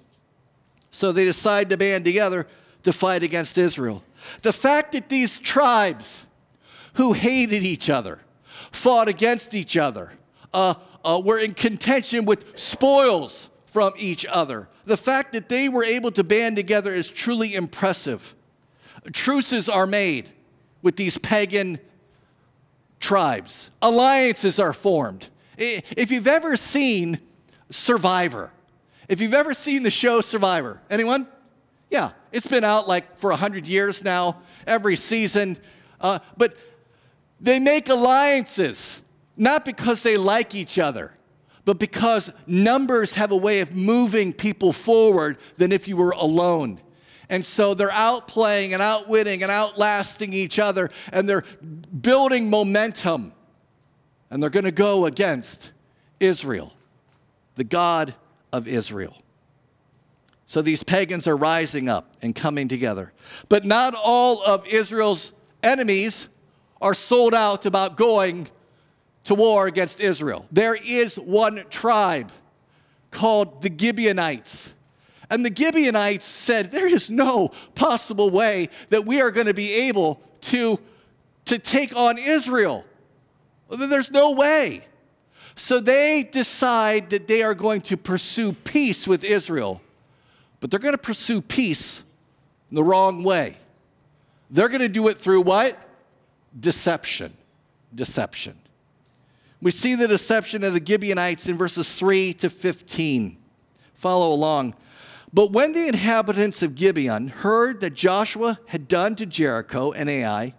So 0.93 1.11
they 1.11 1.25
decide 1.25 1.69
to 1.71 1.77
band 1.77 2.05
together 2.05 2.47
to 2.85 2.93
fight 2.93 3.25
against 3.25 3.59
Israel. 3.59 4.05
The 4.43 4.53
fact 4.53 4.93
that 4.93 5.09
these 5.09 5.37
tribes 5.41 6.23
who 6.93 7.13
hated 7.13 7.65
each 7.65 7.91
other, 7.91 8.21
fought 8.71 9.09
against 9.09 9.53
each 9.53 9.77
other, 9.77 10.13
uh, 10.53 10.75
uh, 11.05 11.21
were 11.25 11.41
in 11.41 11.55
contention 11.55 12.25
with 12.25 12.57
spoils 12.57 13.49
from 13.67 13.95
each 13.97 14.25
other, 14.27 14.69
the 14.85 14.97
fact 14.97 15.33
that 15.33 15.49
they 15.49 15.69
were 15.69 15.85
able 15.85 16.13
to 16.13 16.23
band 16.23 16.55
together 16.55 16.95
is 16.95 17.09
truly 17.09 17.57
impressive. 17.57 18.34
Truces 19.13 19.69
are 19.69 19.87
made 19.87 20.31
with 20.83 20.97
these 20.97 21.19
pagan 21.19 21.79
tribes. 23.01 23.71
Alliances 23.83 24.59
are 24.59 24.73
formed. 24.73 25.29
If 25.57 26.11
you've 26.11 26.27
ever 26.27 26.57
seen 26.57 27.21
Survivor, 27.71 28.51
if 29.09 29.21
you've 29.21 29.35
ever 29.35 29.55
seen 29.55 29.83
the 29.83 29.91
show 29.91 30.21
Survivor, 30.21 30.81
anyone? 30.91 31.27
Yeah, 31.91 32.13
it's 32.33 32.47
been 32.47 32.65
out 32.65 32.89
like 32.89 33.19
for 33.19 33.31
100 33.31 33.67
years 33.67 34.03
now, 34.03 34.43
every 34.67 34.97
season. 34.97 35.59
Uh, 36.01 36.19
but 36.37 36.57
they 37.41 37.61
make 37.61 37.89
alliances, 37.89 39.01
not 39.37 39.65
because 39.65 40.03
they 40.03 40.17
like 40.17 40.55
each 40.55 40.79
other, 40.79 41.13
but 41.65 41.79
because 41.79 42.33
numbers 42.47 43.15
have 43.15 43.33
a 43.33 43.37
way 43.37 43.61
of 43.61 43.75
moving 43.75 44.33
people 44.33 44.73
forward 44.73 45.39
than 45.57 45.73
if 45.73 45.87
you 45.89 45.97
were 45.97 46.11
alone. 46.13 46.81
And 47.29 47.45
so 47.45 47.75
they're 47.75 47.89
outplaying 47.89 48.73
and 48.73 48.83
outwitting 48.83 49.43
and 49.43 49.51
outlasting 49.51 50.33
each 50.33 50.59
other, 50.59 50.91
and 51.13 51.29
they're 51.29 51.45
building 52.01 52.51
momentum. 52.51 53.33
And 54.31 54.43
they're 54.43 54.51
going 54.51 54.65
to 54.65 54.73
go 54.73 55.07
against 55.07 55.71
Israel, 56.21 56.73
the 57.57 57.65
God 57.65 58.15
of 58.53 58.67
Israel. 58.67 59.17
So 60.47 60.61
these 60.61 60.83
pagans 60.83 61.27
are 61.27 61.37
rising 61.37 61.89
up 61.89 62.17
and 62.21 62.35
coming 62.35 62.69
together. 62.69 63.13
But 63.49 63.65
not 63.65 63.95
all 63.95 64.43
of 64.43 64.67
Israel's 64.67 65.33
enemies 65.63 66.29
are 66.81 66.95
sold 66.95 67.35
out 67.35 67.65
about 67.65 67.97
going 67.97 68.49
to 69.25 69.35
war 69.35 69.67
against 69.67 70.01
Israel. 70.01 70.47
There 70.53 70.75
is 70.75 71.17
one 71.17 71.65
tribe 71.71 72.31
called 73.11 73.63
the 73.63 73.73
Gibeonites 73.75 74.75
and 75.31 75.45
the 75.45 75.55
Gibeonites 75.55 76.27
said, 76.27 76.73
There 76.73 76.87
is 76.87 77.09
no 77.09 77.53
possible 77.75 78.31
way 78.31 78.69
that 78.91 79.07
we 79.07 79.21
are 79.21 79.31
going 79.31 79.47
to 79.47 79.55
be 79.55 79.73
able 79.73 80.21
to, 80.43 80.79
to 81.47 81.59
take 81.59 81.97
on 81.97 82.19
Israel. 82.19 82.85
There's 83.71 84.11
no 84.11 84.33
way. 84.33 84.85
So 85.57 85.81
they 85.81 86.29
decide 86.31 87.11
that 87.11 87.29
they 87.29 87.43
are 87.43 87.55
going 87.55 87.81
to 87.83 87.97
pursue 87.97 88.53
peace 88.53 89.07
with 89.07 89.25
Israel, 89.25 89.81
but 90.61 90.71
they're 90.71 90.81
going 90.81 90.95
to 90.95 90.99
pursue 90.99 91.41
peace 91.41 92.03
the 92.73 92.83
wrong 92.83 93.23
way. 93.23 93.57
They're 94.51 94.69
going 94.69 94.81
to 94.81 94.89
do 94.89 95.09
it 95.09 95.19
through 95.19 95.43
what? 95.43 95.79
Deception. 96.59 97.37
Deception. 97.95 98.59
We 99.61 99.71
see 99.71 99.95
the 99.95 100.09
deception 100.09 100.63
of 100.65 100.75
the 100.75 100.85
Gibeonites 100.85 101.47
in 101.47 101.57
verses 101.57 101.91
3 101.93 102.35
to 102.35 102.51
15. 102.51 103.39
Follow 103.95 104.35
along. 104.35 104.75
But 105.35 105.51
when 105.51 105.73
the 105.73 105.89
inhabitants 105.89 106.63
of 106.63 106.77
Gibeon 106.77 107.27
heard 107.27 107.81
that 107.81 107.95
Joshua 107.95 108.61
had 108.69 108.87
done 108.87 109.17
to 109.17 109.27
Jericho 109.27 109.91
and 109.91 110.09
Ai, 110.09 110.55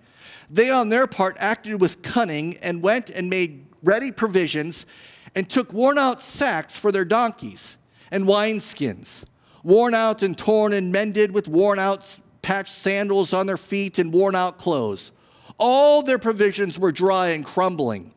they 0.49 0.69
on 0.69 0.89
their 0.89 1.07
part 1.07 1.37
acted 1.39 1.79
with 1.79 2.01
cunning 2.01 2.57
and 2.57 2.83
went 2.83 3.09
and 3.09 3.29
made 3.29 3.67
ready 3.81 4.11
provisions 4.11 4.85
and 5.33 5.49
took 5.49 5.71
worn 5.71 5.97
out 5.97 6.21
sacks 6.21 6.75
for 6.75 6.91
their 6.91 7.05
donkeys 7.05 7.77
and 8.11 8.25
wineskins, 8.25 9.23
worn 9.63 9.93
out 9.93 10.21
and 10.21 10.37
torn 10.37 10.73
and 10.73 10.91
mended 10.91 11.31
with 11.31 11.47
worn 11.47 11.79
out 11.79 12.19
patched 12.41 12.73
sandals 12.73 13.31
on 13.31 13.47
their 13.47 13.57
feet 13.57 13.97
and 13.97 14.11
worn 14.11 14.35
out 14.35 14.57
clothes. 14.57 15.13
All 15.57 16.03
their 16.03 16.19
provisions 16.19 16.77
were 16.77 16.91
dry 16.91 17.29
and 17.29 17.45
crumbling. 17.45 18.13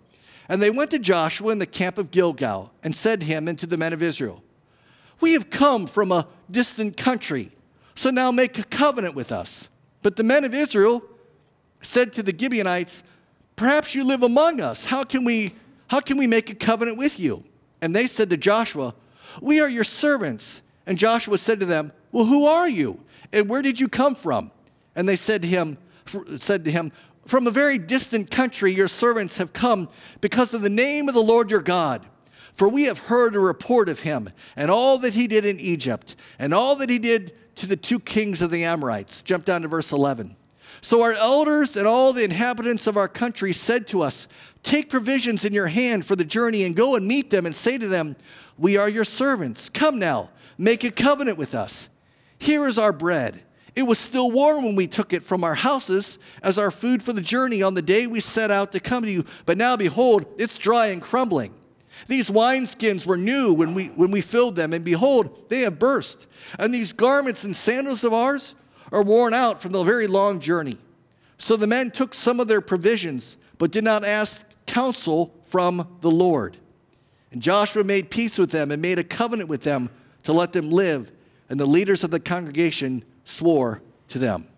And 0.48 0.60
they 0.60 0.70
went 0.70 0.90
to 0.90 0.98
Joshua 0.98 1.52
in 1.52 1.60
the 1.60 1.66
camp 1.66 1.98
of 1.98 2.10
Gilgal 2.10 2.72
and 2.82 2.96
said 2.96 3.20
to 3.20 3.26
him 3.26 3.46
and 3.46 3.56
to 3.60 3.66
the 3.66 3.76
men 3.76 3.92
of 3.92 4.02
Israel, 4.02 4.42
we 5.20 5.32
have 5.32 5.50
come 5.50 5.86
from 5.86 6.12
a 6.12 6.26
distant 6.50 6.96
country, 6.96 7.50
so 7.94 8.10
now 8.10 8.30
make 8.30 8.58
a 8.58 8.64
covenant 8.64 9.14
with 9.14 9.32
us. 9.32 9.68
But 10.02 10.16
the 10.16 10.22
men 10.22 10.44
of 10.44 10.54
Israel 10.54 11.02
said 11.80 12.12
to 12.14 12.22
the 12.22 12.36
Gibeonites, 12.36 13.02
Perhaps 13.56 13.94
you 13.94 14.04
live 14.04 14.22
among 14.22 14.60
us. 14.60 14.84
How 14.84 15.02
can 15.02 15.24
we, 15.24 15.54
how 15.88 16.00
can 16.00 16.16
we 16.16 16.26
make 16.26 16.48
a 16.48 16.54
covenant 16.54 16.96
with 16.96 17.18
you? 17.18 17.42
And 17.80 17.94
they 17.94 18.06
said 18.06 18.30
to 18.30 18.36
Joshua, 18.36 18.94
We 19.42 19.60
are 19.60 19.68
your 19.68 19.84
servants. 19.84 20.62
And 20.86 20.96
Joshua 20.96 21.38
said 21.38 21.60
to 21.60 21.66
them, 21.66 21.92
Well, 22.12 22.24
who 22.24 22.46
are 22.46 22.68
you? 22.68 23.00
And 23.32 23.48
where 23.48 23.62
did 23.62 23.80
you 23.80 23.88
come 23.88 24.14
from? 24.14 24.52
And 24.94 25.08
they 25.08 25.16
said 25.16 25.42
to 25.42 25.48
him, 25.48 25.78
said 26.38 26.64
to 26.64 26.70
him, 26.70 26.92
From 27.26 27.46
a 27.46 27.50
very 27.50 27.78
distant 27.78 28.30
country 28.30 28.72
your 28.72 28.88
servants 28.88 29.36
have 29.36 29.52
come 29.52 29.88
because 30.20 30.54
of 30.54 30.62
the 30.62 30.70
name 30.70 31.08
of 31.08 31.14
the 31.14 31.22
Lord 31.22 31.50
your 31.50 31.60
God. 31.60 32.06
For 32.58 32.68
we 32.68 32.84
have 32.84 32.98
heard 32.98 33.36
a 33.36 33.40
report 33.40 33.88
of 33.88 34.00
him 34.00 34.30
and 34.56 34.68
all 34.68 34.98
that 34.98 35.14
he 35.14 35.28
did 35.28 35.44
in 35.44 35.60
Egypt 35.60 36.16
and 36.40 36.52
all 36.52 36.74
that 36.76 36.90
he 36.90 36.98
did 36.98 37.32
to 37.54 37.68
the 37.68 37.76
two 37.76 38.00
kings 38.00 38.42
of 38.42 38.50
the 38.50 38.64
Amorites. 38.64 39.22
Jump 39.22 39.44
down 39.44 39.62
to 39.62 39.68
verse 39.68 39.92
11. 39.92 40.34
So 40.80 41.02
our 41.02 41.12
elders 41.12 41.76
and 41.76 41.86
all 41.86 42.12
the 42.12 42.24
inhabitants 42.24 42.88
of 42.88 42.96
our 42.96 43.06
country 43.06 43.52
said 43.52 43.86
to 43.88 44.02
us, 44.02 44.26
Take 44.64 44.90
provisions 44.90 45.44
in 45.44 45.52
your 45.52 45.68
hand 45.68 46.04
for 46.04 46.16
the 46.16 46.24
journey 46.24 46.64
and 46.64 46.74
go 46.74 46.96
and 46.96 47.06
meet 47.06 47.30
them 47.30 47.46
and 47.46 47.54
say 47.54 47.78
to 47.78 47.86
them, 47.86 48.16
We 48.58 48.76
are 48.76 48.88
your 48.88 49.04
servants. 49.04 49.68
Come 49.68 50.00
now, 50.00 50.30
make 50.58 50.82
a 50.82 50.90
covenant 50.90 51.38
with 51.38 51.54
us. 51.54 51.88
Here 52.40 52.66
is 52.66 52.76
our 52.76 52.92
bread. 52.92 53.40
It 53.76 53.84
was 53.84 54.00
still 54.00 54.32
warm 54.32 54.64
when 54.64 54.74
we 54.74 54.88
took 54.88 55.12
it 55.12 55.22
from 55.22 55.44
our 55.44 55.54
houses 55.54 56.18
as 56.42 56.58
our 56.58 56.72
food 56.72 57.04
for 57.04 57.12
the 57.12 57.20
journey 57.20 57.62
on 57.62 57.74
the 57.74 57.82
day 57.82 58.08
we 58.08 58.18
set 58.18 58.50
out 58.50 58.72
to 58.72 58.80
come 58.80 59.04
to 59.04 59.10
you. 59.12 59.24
But 59.46 59.58
now, 59.58 59.76
behold, 59.76 60.26
it's 60.38 60.58
dry 60.58 60.88
and 60.88 61.00
crumbling. 61.00 61.54
These 62.08 62.30
wineskins 62.30 63.06
were 63.06 63.18
new 63.18 63.52
when 63.52 63.74
we, 63.74 63.86
when 63.88 64.10
we 64.10 64.22
filled 64.22 64.56
them, 64.56 64.72
and 64.72 64.84
behold, 64.84 65.48
they 65.50 65.60
have 65.60 65.78
burst. 65.78 66.26
And 66.58 66.72
these 66.72 66.92
garments 66.92 67.44
and 67.44 67.54
sandals 67.54 68.02
of 68.02 68.14
ours 68.14 68.54
are 68.90 69.02
worn 69.02 69.34
out 69.34 69.60
from 69.60 69.72
the 69.72 69.84
very 69.84 70.06
long 70.06 70.40
journey. 70.40 70.78
So 71.36 71.56
the 71.56 71.66
men 71.66 71.90
took 71.90 72.14
some 72.14 72.40
of 72.40 72.48
their 72.48 72.62
provisions, 72.62 73.36
but 73.58 73.70
did 73.70 73.84
not 73.84 74.04
ask 74.04 74.40
counsel 74.66 75.34
from 75.44 75.98
the 76.00 76.10
Lord. 76.10 76.56
And 77.30 77.42
Joshua 77.42 77.84
made 77.84 78.10
peace 78.10 78.38
with 78.38 78.50
them 78.50 78.70
and 78.70 78.80
made 78.80 78.98
a 78.98 79.04
covenant 79.04 79.50
with 79.50 79.62
them 79.62 79.90
to 80.22 80.32
let 80.32 80.54
them 80.54 80.70
live. 80.70 81.12
And 81.50 81.60
the 81.60 81.66
leaders 81.66 82.02
of 82.02 82.10
the 82.10 82.20
congregation 82.20 83.04
swore 83.24 83.82
to 84.08 84.18
them. 84.18 84.48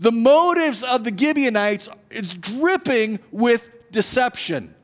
The 0.00 0.12
motives 0.12 0.82
of 0.82 1.04
the 1.04 1.16
Gibeonites 1.16 1.88
is 2.10 2.34
dripping 2.34 3.20
with 3.30 3.70
deception. 3.92 4.74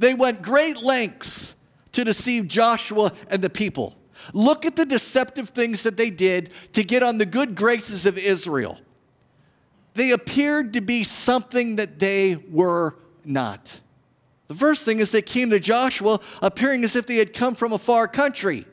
They 0.00 0.14
went 0.14 0.40
great 0.40 0.78
lengths 0.78 1.54
to 1.92 2.04
deceive 2.04 2.48
Joshua 2.48 3.12
and 3.28 3.42
the 3.42 3.50
people. 3.50 3.94
Look 4.32 4.64
at 4.64 4.74
the 4.74 4.86
deceptive 4.86 5.50
things 5.50 5.82
that 5.82 5.98
they 5.98 6.08
did 6.08 6.54
to 6.72 6.82
get 6.82 7.02
on 7.02 7.18
the 7.18 7.26
good 7.26 7.54
graces 7.54 8.06
of 8.06 8.16
Israel. 8.16 8.78
They 9.92 10.12
appeared 10.12 10.72
to 10.72 10.80
be 10.80 11.04
something 11.04 11.76
that 11.76 11.98
they 11.98 12.36
were 12.36 12.96
not. 13.26 13.80
The 14.48 14.54
first 14.54 14.84
thing 14.86 15.00
is 15.00 15.10
they 15.10 15.20
came 15.20 15.50
to 15.50 15.60
Joshua 15.60 16.18
appearing 16.40 16.82
as 16.82 16.96
if 16.96 17.06
they 17.06 17.16
had 17.16 17.34
come 17.34 17.54
from 17.54 17.74
a 17.74 17.78
far 17.78 18.08
country. 18.08 18.66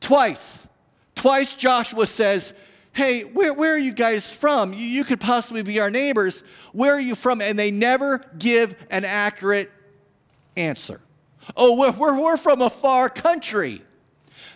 Twice, 0.00 0.66
twice 1.14 1.52
Joshua 1.52 2.08
says, 2.08 2.52
Hey, 2.92 3.22
where, 3.22 3.54
where 3.54 3.74
are 3.74 3.78
you 3.78 3.92
guys 3.92 4.32
from? 4.32 4.72
You, 4.72 4.80
you 4.80 5.04
could 5.04 5.20
possibly 5.20 5.62
be 5.62 5.78
our 5.78 5.90
neighbors. 5.90 6.42
Where 6.72 6.94
are 6.94 7.00
you 7.00 7.14
from? 7.14 7.40
And 7.40 7.56
they 7.56 7.70
never 7.70 8.24
give 8.38 8.74
an 8.90 9.04
accurate 9.04 9.70
answer. 10.56 11.00
Oh, 11.56 11.76
we're, 11.76 11.92
we're, 11.92 12.20
we're 12.20 12.36
from 12.36 12.62
a 12.62 12.70
far 12.70 13.08
country. 13.08 13.82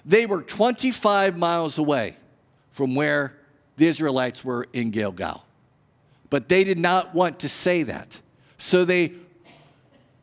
They 0.05 0.27
were 0.27 0.43
25 0.43 1.37
miles 1.37 1.79
away 1.79 2.17
from 2.73 2.95
where 2.95 3.37
the 3.77 3.87
Israelites 3.87 4.45
were 4.45 4.67
in 4.73 4.91
Gilgal. 4.91 5.45
But 6.31 6.49
they 6.49 6.65
did 6.65 6.79
not 6.79 7.15
want 7.15 7.41
to 7.41 7.49
say 7.49 7.83
that. 7.85 8.21
So 8.59 8.85
they 8.85 9.13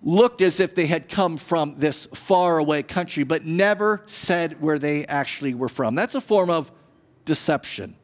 looked 0.04 0.42
as 0.42 0.60
if 0.60 0.76
they 0.76 0.86
had 0.86 1.10
come 1.10 1.38
from 1.38 1.76
this 1.78 2.08
faraway 2.14 2.84
country, 2.84 3.24
but 3.24 3.46
never 3.46 4.04
said 4.06 4.62
where 4.62 4.80
they 4.80 5.06
actually 5.08 5.54
were 5.54 5.70
from. 5.70 5.96
That's 5.96 6.16
a 6.16 6.22
form 6.22 6.50
of 6.50 6.72
deception. 7.26 7.96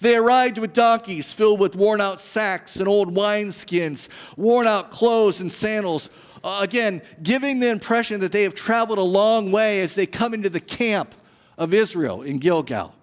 They 0.00 0.16
arrived 0.16 0.58
with 0.58 0.72
donkeys 0.72 1.32
filled 1.32 1.60
with 1.60 1.74
worn 1.74 2.00
out 2.00 2.20
sacks 2.20 2.76
and 2.76 2.86
old 2.86 3.14
wineskins, 3.14 4.08
worn 4.36 4.66
out 4.66 4.90
clothes 4.90 5.40
and 5.40 5.52
sandals, 5.52 6.08
uh, 6.48 6.62
again, 6.62 7.02
giving 7.22 7.60
the 7.60 7.70
impression 7.70 8.20
that 8.20 8.32
they 8.32 8.42
have 8.42 8.54
traveled 8.54 8.98
a 8.98 9.02
long 9.02 9.52
way 9.52 9.80
as 9.80 9.94
they 9.94 10.06
come 10.06 10.32
into 10.32 10.48
the 10.48 10.60
camp 10.60 11.14
of 11.56 11.74
Israel 11.74 12.22
in 12.22 12.38
Gilgal. 12.38 12.94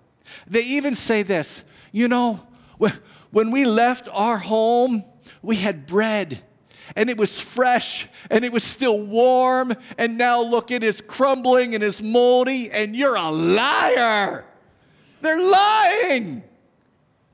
They 0.47 0.63
even 0.63 0.95
say 0.95 1.23
this 1.23 1.63
you 1.91 2.07
know, 2.09 2.41
when 3.31 3.51
we 3.51 3.65
left 3.65 4.09
our 4.11 4.37
home, 4.37 5.05
we 5.41 5.57
had 5.57 5.85
bread 5.85 6.43
and 6.95 7.09
it 7.09 7.17
was 7.17 7.39
fresh 7.39 8.07
and 8.29 8.43
it 8.43 8.51
was 8.51 8.63
still 8.63 8.99
warm, 8.99 9.73
and 9.97 10.17
now 10.17 10.41
look, 10.41 10.71
it 10.71 10.83
is 10.83 11.01
crumbling 11.01 11.73
and 11.73 11.83
is 11.83 12.01
moldy, 12.01 12.71
and 12.71 12.95
you're 12.95 13.15
a 13.15 13.31
liar. 13.31 14.45
They're 15.21 15.39
lying. 15.39 16.43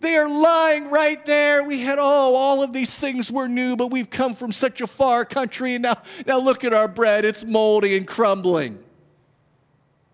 They 0.01 0.15
are 0.15 0.27
lying 0.27 0.89
right 0.89 1.23
there. 1.27 1.63
We 1.63 1.79
had, 1.81 1.99
oh, 1.99 2.35
all 2.35 2.63
of 2.63 2.73
these 2.73 2.89
things 2.89 3.31
were 3.31 3.47
new, 3.47 3.75
but 3.75 3.91
we've 3.91 4.09
come 4.09 4.33
from 4.33 4.51
such 4.51 4.81
a 4.81 4.87
far 4.87 5.25
country, 5.25 5.75
and 5.75 5.83
now, 5.83 6.01
now 6.25 6.39
look 6.39 6.63
at 6.63 6.73
our 6.73 6.87
bread. 6.87 7.23
It's 7.23 7.45
moldy 7.45 7.95
and 7.95 8.07
crumbling. 8.07 8.83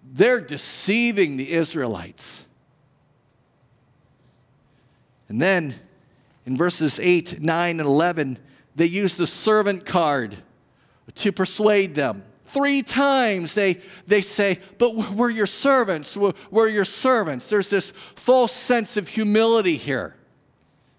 They're 0.03 0.41
deceiving 0.41 1.37
the 1.37 1.53
Israelites. 1.53 2.41
And 5.29 5.41
then 5.41 5.75
in 6.45 6.57
verses 6.57 6.99
8, 7.01 7.41
9, 7.41 7.79
and 7.79 7.87
11, 7.87 8.39
they 8.75 8.85
use 8.85 9.13
the 9.13 9.27
servant 9.27 9.85
card 9.85 10.37
to 11.15 11.31
persuade 11.31 11.95
them. 11.95 12.23
Three 12.47 12.81
times 12.81 13.53
they, 13.53 13.81
they 14.07 14.21
say, 14.21 14.59
But 14.77 14.95
we're 14.95 15.29
your 15.29 15.47
servants. 15.47 16.15
We're, 16.15 16.67
your 16.67 16.85
servants. 16.85 17.47
There's 17.47 17.67
this 17.67 17.91
false 18.15 18.53
sense 18.53 18.97
of 18.97 19.09
humility 19.09 19.77
here. 19.77 20.15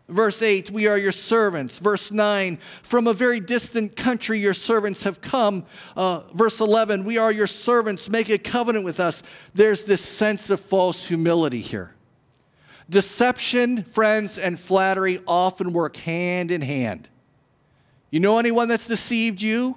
Verse 0.09 0.41
8, 0.41 0.71
we 0.71 0.87
are 0.87 0.97
your 0.97 1.13
servants. 1.13 1.79
Verse 1.79 2.11
9, 2.11 2.59
from 2.83 3.07
a 3.07 3.13
very 3.13 3.41
distant 3.41 3.95
country 3.95 4.39
your 4.39 4.55
servants 4.55 5.03
have 5.03 5.21
come. 5.21 5.67
Uh, 5.97 6.23
verse 6.33 6.61
11, 6.61 7.05
we 7.05 7.19
are 7.19 7.31
your 7.31 7.47
servants. 7.47 8.09
Make 8.09 8.31
a 8.31 8.39
covenant 8.39 8.87
with 8.87 9.01
us. 9.01 9.23
There's 9.55 9.83
this 9.83 10.01
sense 10.01 10.49
of 10.49 10.61
false 10.61 11.05
humility 11.05 11.61
here. 11.61 11.95
Deception, 12.89 13.85
friends, 13.85 14.39
and 14.39 14.59
flattery 14.59 15.23
often 15.27 15.75
work 15.75 15.99
hand 15.99 16.51
in 16.51 16.63
hand. 16.63 17.07
You 18.11 18.21
know 18.21 18.39
anyone 18.39 18.69
that's 18.69 18.87
deceived 18.87 19.43
you? 19.43 19.77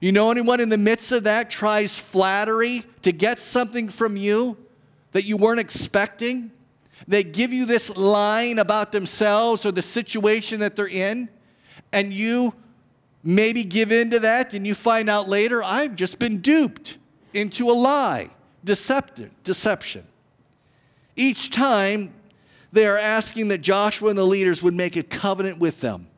You 0.00 0.12
know 0.12 0.30
anyone 0.30 0.60
in 0.60 0.68
the 0.68 0.78
midst 0.78 1.12
of 1.12 1.24
that 1.24 1.50
tries 1.50 1.94
flattery 1.94 2.84
to 3.02 3.12
get 3.12 3.38
something 3.38 3.88
from 3.88 4.16
you 4.16 4.56
that 5.12 5.24
you 5.24 5.36
weren't 5.36 5.60
expecting? 5.60 6.50
They 7.06 7.22
give 7.22 7.52
you 7.52 7.66
this 7.66 7.90
line 7.96 8.58
about 8.58 8.92
themselves 8.92 9.64
or 9.64 9.72
the 9.72 9.82
situation 9.82 10.60
that 10.60 10.76
they're 10.76 10.88
in, 10.88 11.28
and 11.92 12.12
you 12.12 12.54
maybe 13.22 13.64
give 13.64 13.92
in 13.92 14.10
to 14.10 14.20
that, 14.20 14.52
and 14.52 14.66
you 14.66 14.74
find 14.74 15.08
out 15.08 15.28
later, 15.28 15.62
I've 15.62 15.96
just 15.96 16.18
been 16.18 16.40
duped 16.40 16.98
into 17.32 17.70
a 17.70 17.72
lie, 17.72 18.30
deceptive, 18.64 19.30
deception. 19.44 20.06
Each 21.16 21.50
time 21.50 22.12
they 22.72 22.86
are 22.86 22.98
asking 22.98 23.48
that 23.48 23.58
Joshua 23.58 24.10
and 24.10 24.18
the 24.18 24.24
leaders 24.24 24.62
would 24.62 24.74
make 24.74 24.96
a 24.96 25.02
covenant 25.02 25.58
with 25.58 25.80
them. 25.80 26.08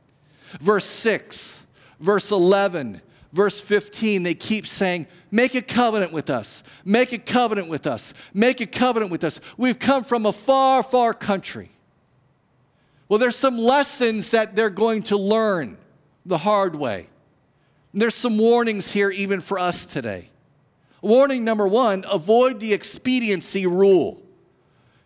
Verse 0.61 0.87
6, 0.87 1.61
verse 2.01 2.31
11, 2.31 3.03
verse 3.33 3.61
15, 3.61 4.23
they 4.23 4.35
keep 4.35 4.67
saying, 4.67 5.07
Make 5.31 5.55
a 5.55 5.63
covenant 5.63 6.13
with 6.13 6.31
us. 6.31 6.63
Make 6.85 7.13
a 7.13 7.19
covenant 7.19 7.69
with 7.69 7.87
us. 7.87 8.15
Make 8.33 8.61
a 8.61 8.67
covenant 8.67 9.11
with 9.11 9.25
us. 9.25 9.41
We've 9.57 9.79
come 9.79 10.05
from 10.05 10.25
a 10.25 10.33
far, 10.33 10.83
far 10.83 11.13
country. 11.13 11.71
Well, 13.09 13.19
there's 13.19 13.37
some 13.37 13.59
lessons 13.59 14.31
that 14.31 14.57
they're 14.57 14.71
going 14.71 15.05
to 15.05 15.17
learn 15.17 15.79
the 16.25 16.39
hard 16.39 16.75
way. 16.75 17.09
there's 17.95 18.15
some 18.15 18.37
warnings 18.37 18.91
here, 18.91 19.11
even 19.11 19.41
for 19.41 19.59
us 19.59 19.85
today. 19.85 20.31
Warning 21.01 21.45
number 21.45 21.67
one 21.67 22.05
avoid 22.11 22.61
the 22.61 22.75
expediency 22.75 23.67
rule. 23.67 24.23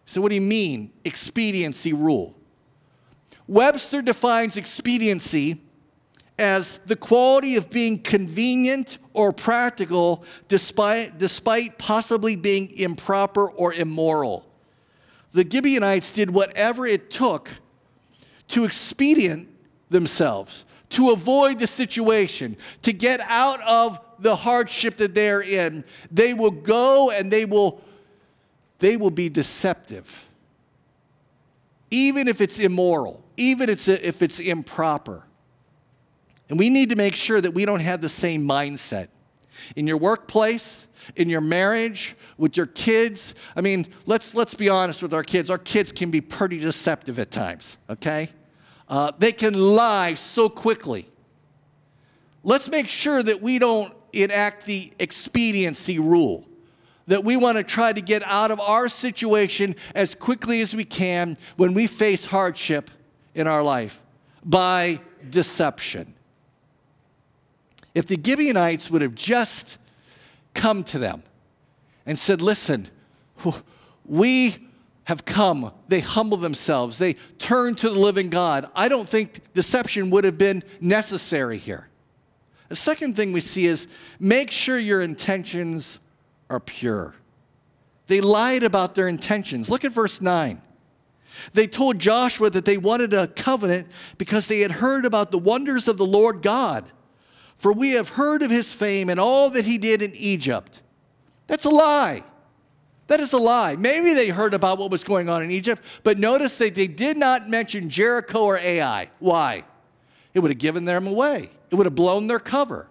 So, 0.07 0.21
what 0.21 0.31
do 0.31 0.35
you 0.35 0.41
mean, 0.41 0.91
expediency 1.05 1.93
rule? 1.93 2.35
Webster 3.47 4.03
defines 4.03 4.57
expediency 4.57 5.61
as 6.41 6.81
the 6.87 6.97
quality 6.97 7.57
of 7.57 7.71
being 7.71 7.99
convenient 7.99 8.99
or 9.13 9.33
practical 9.33 10.25
despite, 10.49 11.19
despite 11.19 11.79
possibly 11.79 12.35
being 12.35 12.71
improper 12.77 13.51
or 13.51 13.75
immoral. 13.75 14.47
The 15.33 15.49
Gibeonites 15.49 16.11
did 16.11 16.31
whatever 16.31 16.87
it 16.87 17.11
took 17.11 17.51
to 18.49 18.65
expedient 18.65 19.49
themselves, 19.91 20.65
to 20.91 21.11
avoid 21.11 21.61
the 21.61 21.69
situation, 21.69 22.57
to 22.83 22.93
get 22.93 23.21
out 23.21 23.61
of 23.63 24.01
the 24.19 24.35
hardship 24.35 24.97
that 24.97 25.15
they're 25.15 25.43
in. 25.43 25.85
They 26.11 26.35
will 26.35 26.51
go 26.51 27.11
and 27.11 27.31
they 27.31 27.45
will, 27.45 27.81
they 28.81 28.97
will 28.97 29.13
be 29.13 29.29
deceptive, 29.29 30.25
even 31.91 32.27
if 32.27 32.41
it's 32.41 32.59
immoral 32.59 33.23
even 33.41 33.71
if 33.71 34.23
it's 34.23 34.39
improper. 34.39 35.25
And 36.51 36.59
we 36.59 36.69
need 36.69 36.91
to 36.91 36.97
make 36.97 37.17
sure 37.17 37.41
that 37.41 37.53
we 37.53 37.65
don't 37.65 37.81
have 37.81 38.01
the 38.01 38.09
same 38.09 38.47
mindset. 38.47 39.09
In 39.77 39.87
your 39.87 39.97
workplace, 39.97 40.87
in 41.17 41.29
your 41.29 41.41
marriage, 41.41 42.17
with 42.37 42.57
your 42.57 42.67
kids. 42.67 43.35
I 43.55 43.61
mean, 43.61 43.87
let's, 44.05 44.35
let's 44.35 44.55
be 44.55 44.69
honest 44.69 45.03
with 45.03 45.15
our 45.15 45.23
kids. 45.23 45.49
Our 45.49 45.59
kids 45.59 45.93
can 45.93 46.11
be 46.11 46.21
pretty 46.21 46.59
deceptive 46.59 47.19
at 47.19 47.31
times, 47.31 47.77
okay? 47.89 48.31
Uh, 48.89 49.13
they 49.19 49.33
can 49.33 49.55
lie 49.55 50.15
so 50.15 50.49
quickly. 50.49 51.09
Let's 52.43 52.69
make 52.69 52.89
sure 52.89 53.23
that 53.23 53.41
we 53.41 53.59
don't 53.59 53.95
enact 54.13 54.67
the 54.67 54.93
expediency 54.99 55.99
rule 55.99 56.47
that 57.07 57.25
we 57.25 57.37
want 57.37 57.59
to 57.59 57.65
try 57.65 57.93
to 57.93 58.01
get 58.01 58.23
out 58.23 58.53
of 58.53 58.61
our 58.61 58.89
situation 58.89 59.75
as 59.97 60.15
quickly 60.15 60.61
as 60.61 60.75
we 60.75 60.85
can 60.85 61.37
when 61.57 61.75
we 61.75 61.89
face 61.89 62.25
hardship 62.25 62.89
in 63.35 63.49
our 63.49 63.65
life 63.65 64.01
by 64.45 65.01
deception. 65.29 66.15
If 67.95 68.07
the 68.07 68.19
Gibeonites 68.23 68.91
would 68.91 69.03
have 69.03 69.15
just 69.15 69.79
come 70.55 70.85
to 70.85 70.99
them 70.99 71.23
and 72.07 72.19
said, 72.19 72.41
Listen, 72.41 72.89
we 74.05 74.69
have 75.05 75.25
come, 75.25 75.73
they 75.89 76.01
humble 76.01 76.37
themselves, 76.37 76.99
they 76.99 77.15
turn 77.39 77.75
to 77.77 77.89
the 77.91 77.99
living 77.99 78.31
God, 78.31 78.69
I 78.75 78.89
don't 78.89 79.09
think 79.09 79.41
deception 79.55 80.11
would 80.11 80.25
have 80.25 80.39
been 80.39 80.63
necessary 80.81 81.59
here. 81.59 81.89
The 82.69 82.77
second 82.77 83.17
thing 83.17 83.33
we 83.33 83.41
see 83.41 83.67
is 83.67 83.89
make 84.21 84.53
sure 84.53 84.79
your 84.79 85.03
intentions 85.03 85.99
are 86.49 86.61
pure. 86.61 87.15
They 88.07 88.21
lied 88.21 88.63
about 88.63 88.95
their 88.95 89.09
intentions. 89.09 89.69
Look 89.69 89.85
at 89.85 89.93
verse 89.93 90.21
9. 90.21 90.63
They 91.55 91.67
told 91.67 91.99
Joshua 91.99 92.51
that 92.51 92.65
they 92.65 92.77
wanted 92.77 93.15
a 93.15 93.27
covenant 93.29 93.89
because 94.19 94.47
they 94.47 94.61
had 94.61 94.73
heard 94.73 95.05
about 95.05 95.31
the 95.31 95.39
wonders 95.39 95.89
of 95.89 95.97
the 95.97 96.07
Lord 96.07 96.43
God. 96.43 96.85
For 97.61 97.75
we 97.75 97.91
have 97.91 98.09
heard 98.09 98.43
of 98.43 98.51
his 98.51 98.73
fame 98.73 99.11
and 99.11 99.21
all 99.21 99.51
that 99.51 99.67
he 99.67 99.77
did 99.77 100.01
in 100.01 100.17
Egypt. 100.17 100.81
That's 101.47 101.67
a 101.67 101.71
lie. 101.71 102.25
That 103.09 103.21
is 103.21 103.35
a 103.35 103.37
lie. 103.37 103.77
Maybe 103.77 104.15
they 104.15 104.29
heard 104.29 104.55
about 104.55 104.79
what 104.79 104.91
was 104.91 105.05
going 105.05 105.29
on 105.29 105.43
in 105.43 105.51
Egypt, 105.51 105.83
but 106.03 106.19
notice 106.19 106.57
that 106.57 106.75
they 106.75 106.87
did 106.87 107.19
not 107.19 107.51
mention 107.51 107.91
Jericho 107.91 108.45
or 108.45 108.57
Ai. 108.57 109.11
Why? 109.19 109.65
It 110.33 110.41
would 110.41 110.51
have 110.51 110.57
given 110.57 110.87
them 110.87 111.07
away, 111.07 111.51
it 111.71 111.75
would 111.75 111.85
have 111.85 111.95
blown 111.95 112.29
their 112.29 112.39
cover. 112.39 112.89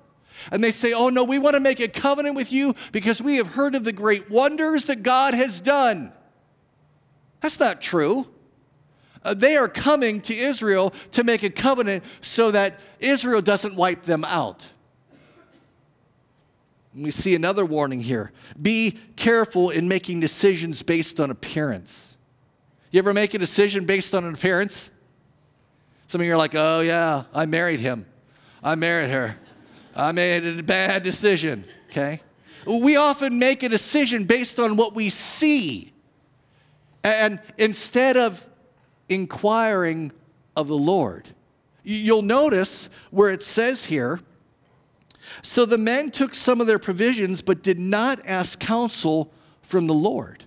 And 0.51 0.63
they 0.63 0.69
say, 0.69 0.93
Oh, 0.93 1.10
no, 1.10 1.23
we 1.23 1.39
want 1.39 1.55
to 1.55 1.60
make 1.60 1.79
a 1.79 1.88
covenant 1.88 2.36
with 2.36 2.51
you 2.51 2.75
because 2.91 3.23
we 3.23 3.38
have 3.38 3.47
heard 3.47 3.73
of 3.73 3.84
the 3.84 3.91
great 3.91 4.29
wonders 4.29 4.86
that 4.86 5.01
God 5.01 5.34
has 5.34 5.60
done. 5.60 6.13
That's 7.41 7.60
not 7.60 7.82
true. 7.82 8.27
Uh, 9.23 9.34
they 9.34 9.58
are 9.58 9.67
coming 9.67 10.21
to 10.21 10.34
Israel 10.34 10.93
to 11.12 11.23
make 11.23 11.43
a 11.43 11.49
covenant 11.49 12.03
so 12.21 12.51
that 12.51 12.79
Israel 12.99 13.41
doesn't 13.41 13.75
wipe 13.75 14.03
them 14.03 14.23
out. 14.23 14.67
We 16.95 17.12
see 17.12 17.36
another 17.36 17.65
warning 17.65 18.01
here 18.01 18.32
be 18.60 18.97
careful 19.15 19.69
in 19.69 19.88
making 19.88 20.19
decisions 20.21 20.82
based 20.82 21.19
on 21.19 21.29
appearance. 21.29 22.15
You 22.91 22.99
ever 22.99 23.13
make 23.13 23.34
a 23.34 23.38
decision 23.38 23.86
based 23.86 24.15
on 24.15 24.23
an 24.23 24.34
appearance? 24.34 24.89
Some 26.08 26.21
of 26.21 26.27
you 26.27 26.34
are 26.34 26.38
like, 26.38 26.55
oh, 26.55 26.79
yeah, 26.79 27.25
I 27.34 27.45
married 27.45 27.79
him. 27.79 28.08
I 28.63 28.73
married 28.75 29.12
her. 29.12 29.38
I 29.95 30.12
made 30.12 30.45
a 30.45 30.63
bad 30.63 31.03
decision, 31.03 31.65
okay? 31.91 32.21
We 32.65 32.95
often 32.95 33.38
make 33.38 33.62
a 33.62 33.69
decision 33.69 34.25
based 34.25 34.60
on 34.60 34.75
what 34.75 34.95
we 34.95 35.12
see. 35.12 35.93
And 37.03 37.39
instead 37.58 38.17
of 38.17 38.43
inquiring 39.10 40.12
of 40.56 40.67
the 40.67 40.78
Lord, 40.78 41.30
you'll 41.84 42.22
notice 42.22 42.89
where 43.12 43.30
it 43.30 43.43
says 43.43 43.86
here, 43.86 44.22
so 45.41 45.65
the 45.65 45.78
men 45.78 46.12
took 46.12 46.34
some 46.34 46.62
of 46.62 46.67
their 46.67 46.80
provisions, 46.80 47.41
but 47.41 47.62
did 47.62 47.80
not 47.80 48.19
ask 48.26 48.60
counsel 48.60 49.32
from 49.62 49.88
the 49.88 49.93
Lord. 49.93 50.43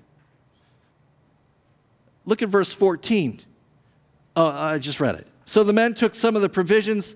Look 2.24 2.42
at 2.42 2.48
verse 2.48 2.72
14. 2.72 3.40
Uh, 4.34 4.48
I 4.48 4.78
just 4.78 5.00
read 5.00 5.16
it. 5.16 5.26
So 5.44 5.64
the 5.64 5.72
men 5.72 5.94
took 5.94 6.14
some 6.14 6.36
of 6.36 6.42
the 6.42 6.48
provisions, 6.48 7.14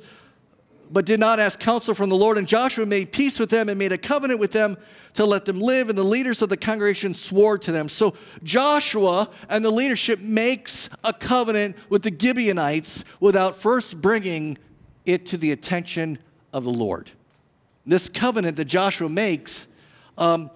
but 0.90 1.04
did 1.04 1.20
not 1.20 1.40
ask 1.40 1.58
counsel 1.58 1.94
from 1.94 2.08
the 2.08 2.16
Lord. 2.16 2.38
And 2.38 2.46
Joshua 2.46 2.86
made 2.86 3.12
peace 3.12 3.38
with 3.38 3.50
them 3.50 3.68
and 3.68 3.78
made 3.78 3.92
a 3.92 3.98
covenant 3.98 4.40
with 4.40 4.52
them 4.52 4.76
to 5.14 5.24
let 5.24 5.44
them 5.44 5.60
live. 5.60 5.88
And 5.88 5.96
the 5.96 6.04
leaders 6.04 6.42
of 6.42 6.48
the 6.48 6.56
congregation 6.56 7.14
swore 7.14 7.58
to 7.58 7.72
them. 7.72 7.88
So 7.88 8.14
Joshua 8.42 9.30
and 9.48 9.64
the 9.64 9.70
leadership 9.70 10.20
makes 10.20 10.88
a 11.04 11.12
covenant 11.12 11.76
with 11.88 12.02
the 12.02 12.14
Gibeonites 12.16 13.04
without 13.20 13.56
first 13.56 14.00
bringing 14.00 14.58
it 15.04 15.26
to 15.26 15.36
the 15.36 15.52
attention 15.52 16.18
of 16.52 16.64
the 16.64 16.70
Lord 16.70 17.10
this 17.86 18.08
covenant 18.08 18.56
that 18.56 18.64
Joshua 18.64 19.08
makes 19.08 19.66
um, 20.18 20.50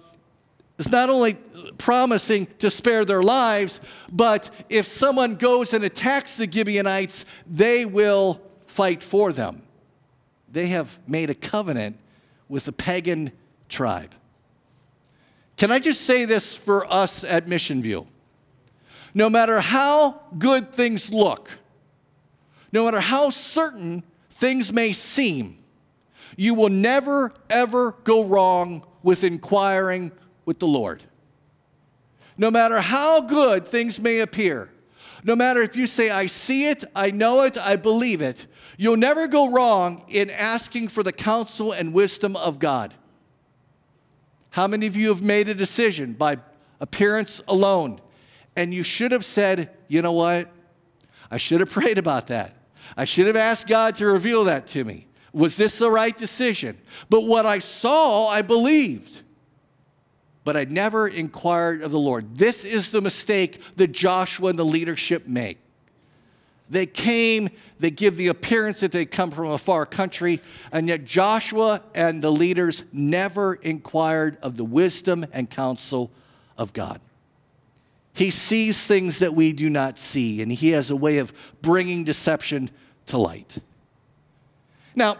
is 0.77 0.89
not 0.89 1.09
only 1.09 1.35
promising 1.77 2.47
to 2.59 2.69
spare 2.69 3.05
their 3.05 3.23
lives, 3.23 3.79
but 4.11 4.49
if 4.69 4.87
someone 4.87 5.35
goes 5.35 5.73
and 5.73 5.83
attacks 5.83 6.35
the 6.35 6.51
Gibeonites, 6.51 7.23
they 7.47 7.85
will 7.85 8.41
fight 8.67 9.01
for 9.01 9.31
them. 9.31 9.63
They 10.51 10.67
have 10.67 10.99
made 11.07 11.29
a 11.29 11.35
covenant 11.35 11.97
with 12.49 12.65
the 12.65 12.73
pagan 12.73 13.31
tribe. 13.69 14.13
Can 15.57 15.71
I 15.71 15.79
just 15.79 16.01
say 16.01 16.25
this 16.25 16.55
for 16.55 16.91
us 16.91 17.23
at 17.23 17.47
Mission 17.47 17.81
View? 17.81 18.07
No 19.13 19.29
matter 19.29 19.61
how 19.61 20.21
good 20.37 20.71
things 20.71 21.09
look, 21.09 21.51
no 22.71 22.85
matter 22.85 22.99
how 22.99 23.29
certain 23.29 24.03
things 24.31 24.71
may 24.71 24.93
seem, 24.93 25.57
you 26.35 26.53
will 26.53 26.69
never, 26.69 27.33
ever 27.49 27.91
go 28.03 28.23
wrong 28.23 28.85
with 29.03 29.23
inquiring 29.23 30.11
with 30.45 30.59
the 30.59 30.67
Lord. 30.67 31.03
No 32.37 32.49
matter 32.49 32.79
how 32.79 33.21
good 33.21 33.67
things 33.67 33.99
may 33.99 34.19
appear, 34.19 34.69
no 35.23 35.35
matter 35.35 35.61
if 35.61 35.75
you 35.75 35.85
say, 35.85 36.09
I 36.09 36.25
see 36.25 36.67
it, 36.67 36.83
I 36.95 37.11
know 37.11 37.43
it, 37.43 37.57
I 37.57 37.75
believe 37.75 38.21
it, 38.21 38.47
you'll 38.81 38.97
never 38.97 39.27
go 39.27 39.47
wrong 39.51 40.03
in 40.07 40.31
asking 40.31 40.87
for 40.87 41.03
the 41.03 41.11
counsel 41.11 41.71
and 41.71 41.93
wisdom 41.93 42.35
of 42.35 42.57
God. 42.57 42.95
How 44.49 44.65
many 44.65 44.87
of 44.87 44.95
you 44.95 45.09
have 45.09 45.21
made 45.21 45.47
a 45.49 45.53
decision 45.53 46.13
by 46.13 46.37
appearance 46.79 47.41
alone? 47.47 48.01
And 48.55 48.73
you 48.73 48.81
should 48.81 49.11
have 49.11 49.23
said, 49.23 49.69
you 49.87 50.01
know 50.01 50.13
what? 50.13 50.49
I 51.29 51.37
should 51.37 51.59
have 51.59 51.69
prayed 51.69 51.99
about 51.99 52.25
that. 52.27 52.55
I 52.97 53.05
should 53.05 53.27
have 53.27 53.35
asked 53.35 53.67
God 53.67 53.97
to 53.97 54.07
reveal 54.07 54.45
that 54.45 54.65
to 54.69 54.83
me. 54.83 55.05
Was 55.31 55.57
this 55.57 55.77
the 55.77 55.91
right 55.91 56.17
decision? 56.17 56.79
But 57.07 57.21
what 57.21 57.45
I 57.45 57.59
saw, 57.59 58.29
I 58.29 58.41
believed. 58.41 59.21
But 60.43 60.57
I 60.57 60.63
never 60.63 61.07
inquired 61.07 61.83
of 61.83 61.91
the 61.91 61.99
Lord. 61.99 62.35
This 62.35 62.63
is 62.63 62.89
the 62.89 62.99
mistake 62.99 63.61
that 63.75 63.91
Joshua 63.91 64.49
and 64.49 64.57
the 64.57 64.65
leadership 64.65 65.27
make. 65.27 65.59
They 66.71 66.85
came, 66.85 67.49
they 67.81 67.89
give 67.89 68.15
the 68.15 68.27
appearance 68.27 68.79
that 68.81 68.91
they 68.91 69.05
come 69.05 69.31
from 69.31 69.47
a 69.47 69.57
far 69.57 69.87
country, 69.87 70.39
and 70.71 70.87
yet 70.87 71.03
Joshua 71.03 71.81
and 71.95 72.21
the 72.21 72.31
leaders 72.31 72.83
never 72.93 73.55
inquired 73.55 74.37
of 74.43 74.55
the 74.55 74.63
wisdom 74.63 75.25
and 75.33 75.49
counsel 75.49 76.11
of 76.59 76.73
God. 76.73 77.01
He 78.13 78.29
sees 78.29 78.79
things 78.79 79.17
that 79.17 79.33
we 79.33 79.51
do 79.51 79.67
not 79.67 79.97
see, 79.97 80.43
and 80.43 80.51
he 80.51 80.69
has 80.69 80.91
a 80.91 80.95
way 80.95 81.17
of 81.17 81.33
bringing 81.63 82.03
deception 82.03 82.69
to 83.07 83.17
light. 83.17 83.57
Now, 84.95 85.17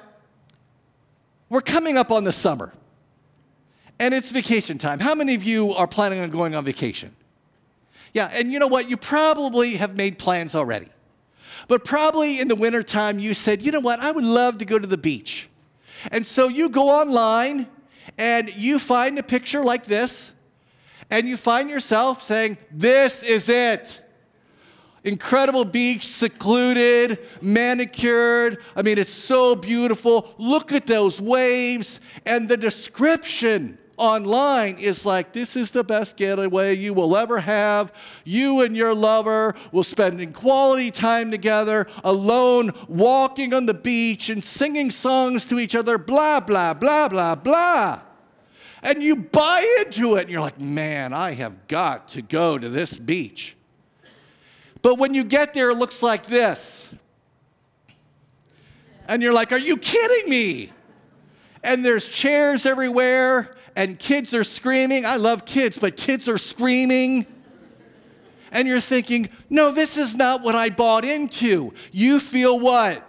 we're 1.49 1.61
coming 1.61 1.97
up 1.97 2.11
on 2.11 2.25
the 2.25 2.31
summer, 2.31 2.73
and 3.97 4.13
it's 4.13 4.29
vacation 4.29 4.77
time. 4.77 4.99
How 4.99 5.15
many 5.15 5.33
of 5.33 5.43
you 5.43 5.73
are 5.73 5.87
planning 5.87 6.19
on 6.19 6.29
going 6.29 6.53
on 6.53 6.63
vacation? 6.63 7.15
Yeah, 8.13 8.29
and 8.31 8.53
you 8.53 8.59
know 8.59 8.67
what? 8.67 8.87
You 8.87 8.97
probably 8.97 9.77
have 9.77 9.95
made 9.95 10.19
plans 10.19 10.53
already. 10.53 10.89
But 11.67 11.83
probably 11.83 12.39
in 12.39 12.47
the 12.47 12.55
wintertime, 12.55 13.19
you 13.19 13.33
said, 13.33 13.61
you 13.61 13.71
know 13.71 13.79
what? 13.79 13.99
I 13.99 14.11
would 14.11 14.25
love 14.25 14.57
to 14.59 14.65
go 14.65 14.79
to 14.79 14.87
the 14.87 14.97
beach. 14.97 15.49
And 16.11 16.25
so 16.25 16.47
you 16.47 16.69
go 16.69 16.89
online 16.89 17.67
and 18.17 18.53
you 18.55 18.79
find 18.79 19.17
a 19.19 19.23
picture 19.23 19.63
like 19.63 19.85
this, 19.85 20.31
and 21.09 21.27
you 21.27 21.37
find 21.37 21.69
yourself 21.69 22.23
saying, 22.23 22.57
This 22.71 23.23
is 23.23 23.49
it 23.49 24.01
incredible 25.03 25.65
beach, 25.65 26.07
secluded, 26.07 27.19
manicured. 27.41 28.57
I 28.75 28.81
mean, 28.81 28.97
it's 28.97 29.11
so 29.11 29.55
beautiful. 29.55 30.33
Look 30.37 30.71
at 30.71 30.87
those 30.87 31.19
waves. 31.19 31.99
And 32.25 32.47
the 32.47 32.57
description 32.57 33.77
online 34.01 34.77
is 34.79 35.05
like, 35.05 35.31
this 35.31 35.55
is 35.55 35.69
the 35.69 35.83
best 35.83 36.17
getaway 36.17 36.75
you 36.75 36.93
will 36.93 37.15
ever 37.15 37.39
have. 37.39 37.93
You 38.25 38.61
and 38.61 38.75
your 38.75 38.95
lover 38.95 39.53
will 39.71 39.83
spend 39.83 40.33
quality 40.33 40.89
time 40.89 41.29
together, 41.29 41.87
alone, 42.03 42.71
walking 42.87 43.53
on 43.53 43.67
the 43.67 43.75
beach 43.75 44.29
and 44.29 44.43
singing 44.43 44.89
songs 44.89 45.45
to 45.45 45.59
each 45.59 45.75
other, 45.75 45.99
blah, 45.99 46.39
blah, 46.39 46.73
blah, 46.73 47.07
blah, 47.07 47.35
blah. 47.35 48.01
And 48.81 49.03
you 49.03 49.15
buy 49.15 49.83
into 49.85 50.15
it, 50.15 50.21
and 50.21 50.29
you're 50.31 50.41
like, 50.41 50.59
man, 50.59 51.13
I 51.13 51.33
have 51.33 51.67
got 51.67 52.07
to 52.09 52.23
go 52.23 52.57
to 52.57 52.67
this 52.67 52.97
beach. 52.97 53.55
But 54.81 54.95
when 54.95 55.13
you 55.13 55.23
get 55.23 55.53
there, 55.53 55.69
it 55.69 55.75
looks 55.75 56.01
like 56.01 56.25
this. 56.25 56.89
And 59.07 59.21
you're 59.21 59.33
like, 59.33 59.51
are 59.51 59.59
you 59.59 59.77
kidding 59.77 60.29
me? 60.29 60.71
And 61.63 61.85
there's 61.85 62.07
chairs 62.07 62.65
everywhere, 62.65 63.55
and 63.75 63.97
kids 63.97 64.33
are 64.33 64.43
screaming. 64.43 65.05
I 65.05 65.15
love 65.15 65.45
kids, 65.45 65.77
but 65.77 65.97
kids 65.97 66.27
are 66.27 66.37
screaming. 66.37 67.25
And 68.51 68.67
you're 68.67 68.81
thinking, 68.81 69.29
no, 69.49 69.71
this 69.71 69.95
is 69.97 70.13
not 70.13 70.41
what 70.41 70.55
I 70.55 70.69
bought 70.69 71.05
into. 71.05 71.73
You 71.91 72.19
feel 72.19 72.59
what? 72.59 73.07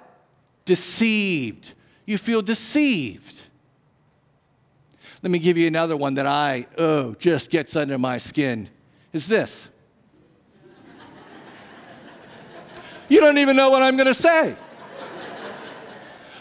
Deceived. 0.64 1.72
You 2.06 2.16
feel 2.18 2.42
deceived. 2.42 3.42
Let 5.22 5.30
me 5.30 5.38
give 5.38 5.56
you 5.56 5.66
another 5.66 5.96
one 5.96 6.14
that 6.14 6.26
I, 6.26 6.66
oh, 6.78 7.14
just 7.14 7.50
gets 7.50 7.76
under 7.76 7.98
my 7.98 8.18
skin. 8.18 8.68
Is 9.12 9.26
this. 9.26 9.68
You 13.08 13.20
don't 13.20 13.38
even 13.38 13.56
know 13.56 13.68
what 13.68 13.82
I'm 13.82 13.96
going 13.96 14.06
to 14.06 14.14
say. 14.14 14.56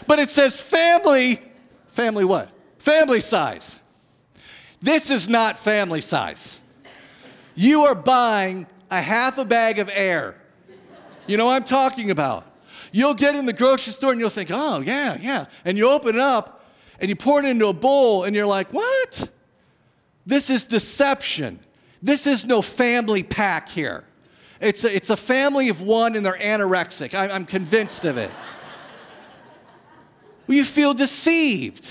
But 0.06 0.18
it 0.18 0.30
says 0.30 0.60
family, 0.60 1.40
family 1.88 2.24
what? 2.24 2.50
Family 2.78 3.20
size. 3.20 3.76
This 4.82 5.10
is 5.10 5.28
not 5.28 5.58
family 5.60 6.00
size. 6.00 6.56
You 7.54 7.84
are 7.84 7.94
buying 7.94 8.66
a 8.90 9.00
half 9.00 9.38
a 9.38 9.44
bag 9.44 9.78
of 9.78 9.88
air. 9.92 10.34
You 11.26 11.36
know 11.36 11.46
what 11.46 11.54
I'm 11.54 11.64
talking 11.64 12.10
about. 12.10 12.46
You'll 12.90 13.14
get 13.14 13.36
in 13.36 13.46
the 13.46 13.52
grocery 13.52 13.92
store 13.92 14.10
and 14.10 14.20
you'll 14.20 14.28
think, 14.28 14.50
oh, 14.52 14.80
yeah, 14.80 15.16
yeah. 15.20 15.46
And 15.64 15.78
you 15.78 15.88
open 15.88 16.16
it 16.16 16.20
up 16.20 16.66
and 16.98 17.08
you 17.08 17.16
pour 17.16 17.38
it 17.40 17.46
into 17.46 17.68
a 17.68 17.72
bowl 17.72 18.24
and 18.24 18.34
you're 18.34 18.46
like, 18.46 18.72
what? 18.72 19.30
This 20.26 20.50
is 20.50 20.64
deception. 20.64 21.60
This 22.02 22.26
is 22.26 22.44
no 22.44 22.60
family 22.60 23.22
pack 23.22 23.68
here. 23.68 24.04
It's 24.60 24.84
a, 24.84 24.94
it's 24.94 25.10
a 25.10 25.16
family 25.16 25.68
of 25.68 25.80
one 25.80 26.16
and 26.16 26.26
they're 26.26 26.34
anorexic. 26.34 27.14
I, 27.14 27.28
I'm 27.28 27.46
convinced 27.46 28.04
of 28.04 28.18
it. 28.18 28.30
well, 30.46 30.56
you 30.56 30.64
feel 30.64 30.92
deceived. 30.92 31.88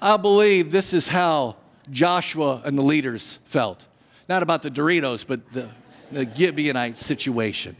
I 0.00 0.16
believe 0.16 0.70
this 0.72 0.92
is 0.92 1.08
how 1.08 1.56
Joshua 1.90 2.62
and 2.64 2.78
the 2.78 2.82
leaders 2.82 3.38
felt. 3.44 3.86
Not 4.28 4.42
about 4.42 4.62
the 4.62 4.70
Doritos, 4.70 5.26
but 5.26 5.52
the, 5.52 5.68
the 6.10 6.24
Gibeonite 6.24 6.96
situation. 6.96 7.76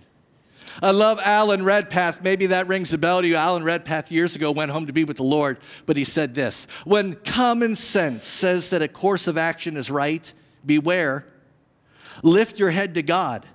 I 0.83 0.92
love 0.92 1.18
Alan 1.22 1.64
Redpath. 1.64 2.22
Maybe 2.22 2.46
that 2.46 2.66
rings 2.68 2.92
a 2.92 2.98
bell 2.98 3.22
to 3.22 3.26
you. 3.26 3.37
Alan 3.37 3.64
Redpath 3.64 4.11
years 4.11 4.37
ago 4.37 4.50
went 4.50 4.70
home 4.70 4.87
to 4.87 4.92
be 4.92 5.04
with 5.04 5.16
the 5.16 5.24
Lord, 5.24 5.59
but 5.87 5.96
he 5.96 6.04
said 6.04 6.35
this 6.35 6.66
When 6.85 7.14
common 7.16 7.76
sense 7.76 8.24
says 8.24 8.68
that 8.70 8.83
a 8.83 8.88
course 8.88 9.26
of 9.26 9.37
action 9.37 9.76
is 9.76 9.90
right, 9.90 10.33
beware. 10.64 11.26
Lift 12.22 12.59
your 12.59 12.70
head 12.70 12.94
to 12.94 13.02
God. 13.02 13.46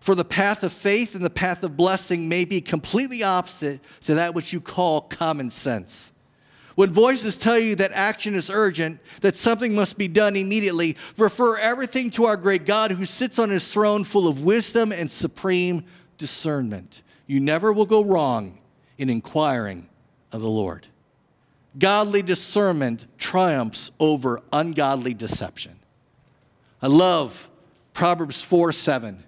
For 0.00 0.14
the 0.14 0.24
path 0.24 0.62
of 0.62 0.72
faith 0.72 1.14
and 1.14 1.24
the 1.24 1.30
path 1.30 1.62
of 1.62 1.76
blessing 1.76 2.28
may 2.28 2.44
be 2.46 2.60
completely 2.60 3.22
opposite 3.22 3.80
to 4.04 4.14
that 4.14 4.34
which 4.34 4.52
you 4.52 4.60
call 4.60 5.02
common 5.02 5.50
sense. 5.50 6.10
When 6.74 6.92
voices 6.92 7.34
tell 7.34 7.58
you 7.58 7.74
that 7.76 7.92
action 7.92 8.34
is 8.34 8.48
urgent, 8.48 9.00
that 9.20 9.36
something 9.36 9.74
must 9.74 9.98
be 9.98 10.08
done 10.08 10.36
immediately, 10.36 10.96
refer 11.16 11.58
everything 11.58 12.10
to 12.10 12.26
our 12.26 12.36
great 12.36 12.64
God 12.64 12.92
who 12.92 13.04
sits 13.04 13.38
on 13.38 13.50
his 13.50 13.66
throne 13.66 14.04
full 14.04 14.28
of 14.28 14.42
wisdom 14.42 14.92
and 14.92 15.10
supreme 15.10 15.84
discernment. 16.18 17.02
You 17.26 17.40
never 17.40 17.72
will 17.72 17.86
go 17.86 18.02
wrong 18.04 18.58
in 18.98 19.10
inquiring 19.10 19.88
of 20.32 20.42
the 20.42 20.50
Lord. 20.50 20.86
Godly 21.78 22.22
discernment 22.22 23.06
triumphs 23.18 23.90
over 24.00 24.42
ungodly 24.52 25.14
deception. 25.14 25.78
I 26.82 26.88
love 26.88 27.48
Proverbs 27.92 28.42
4 28.42 28.72
7 28.72 29.22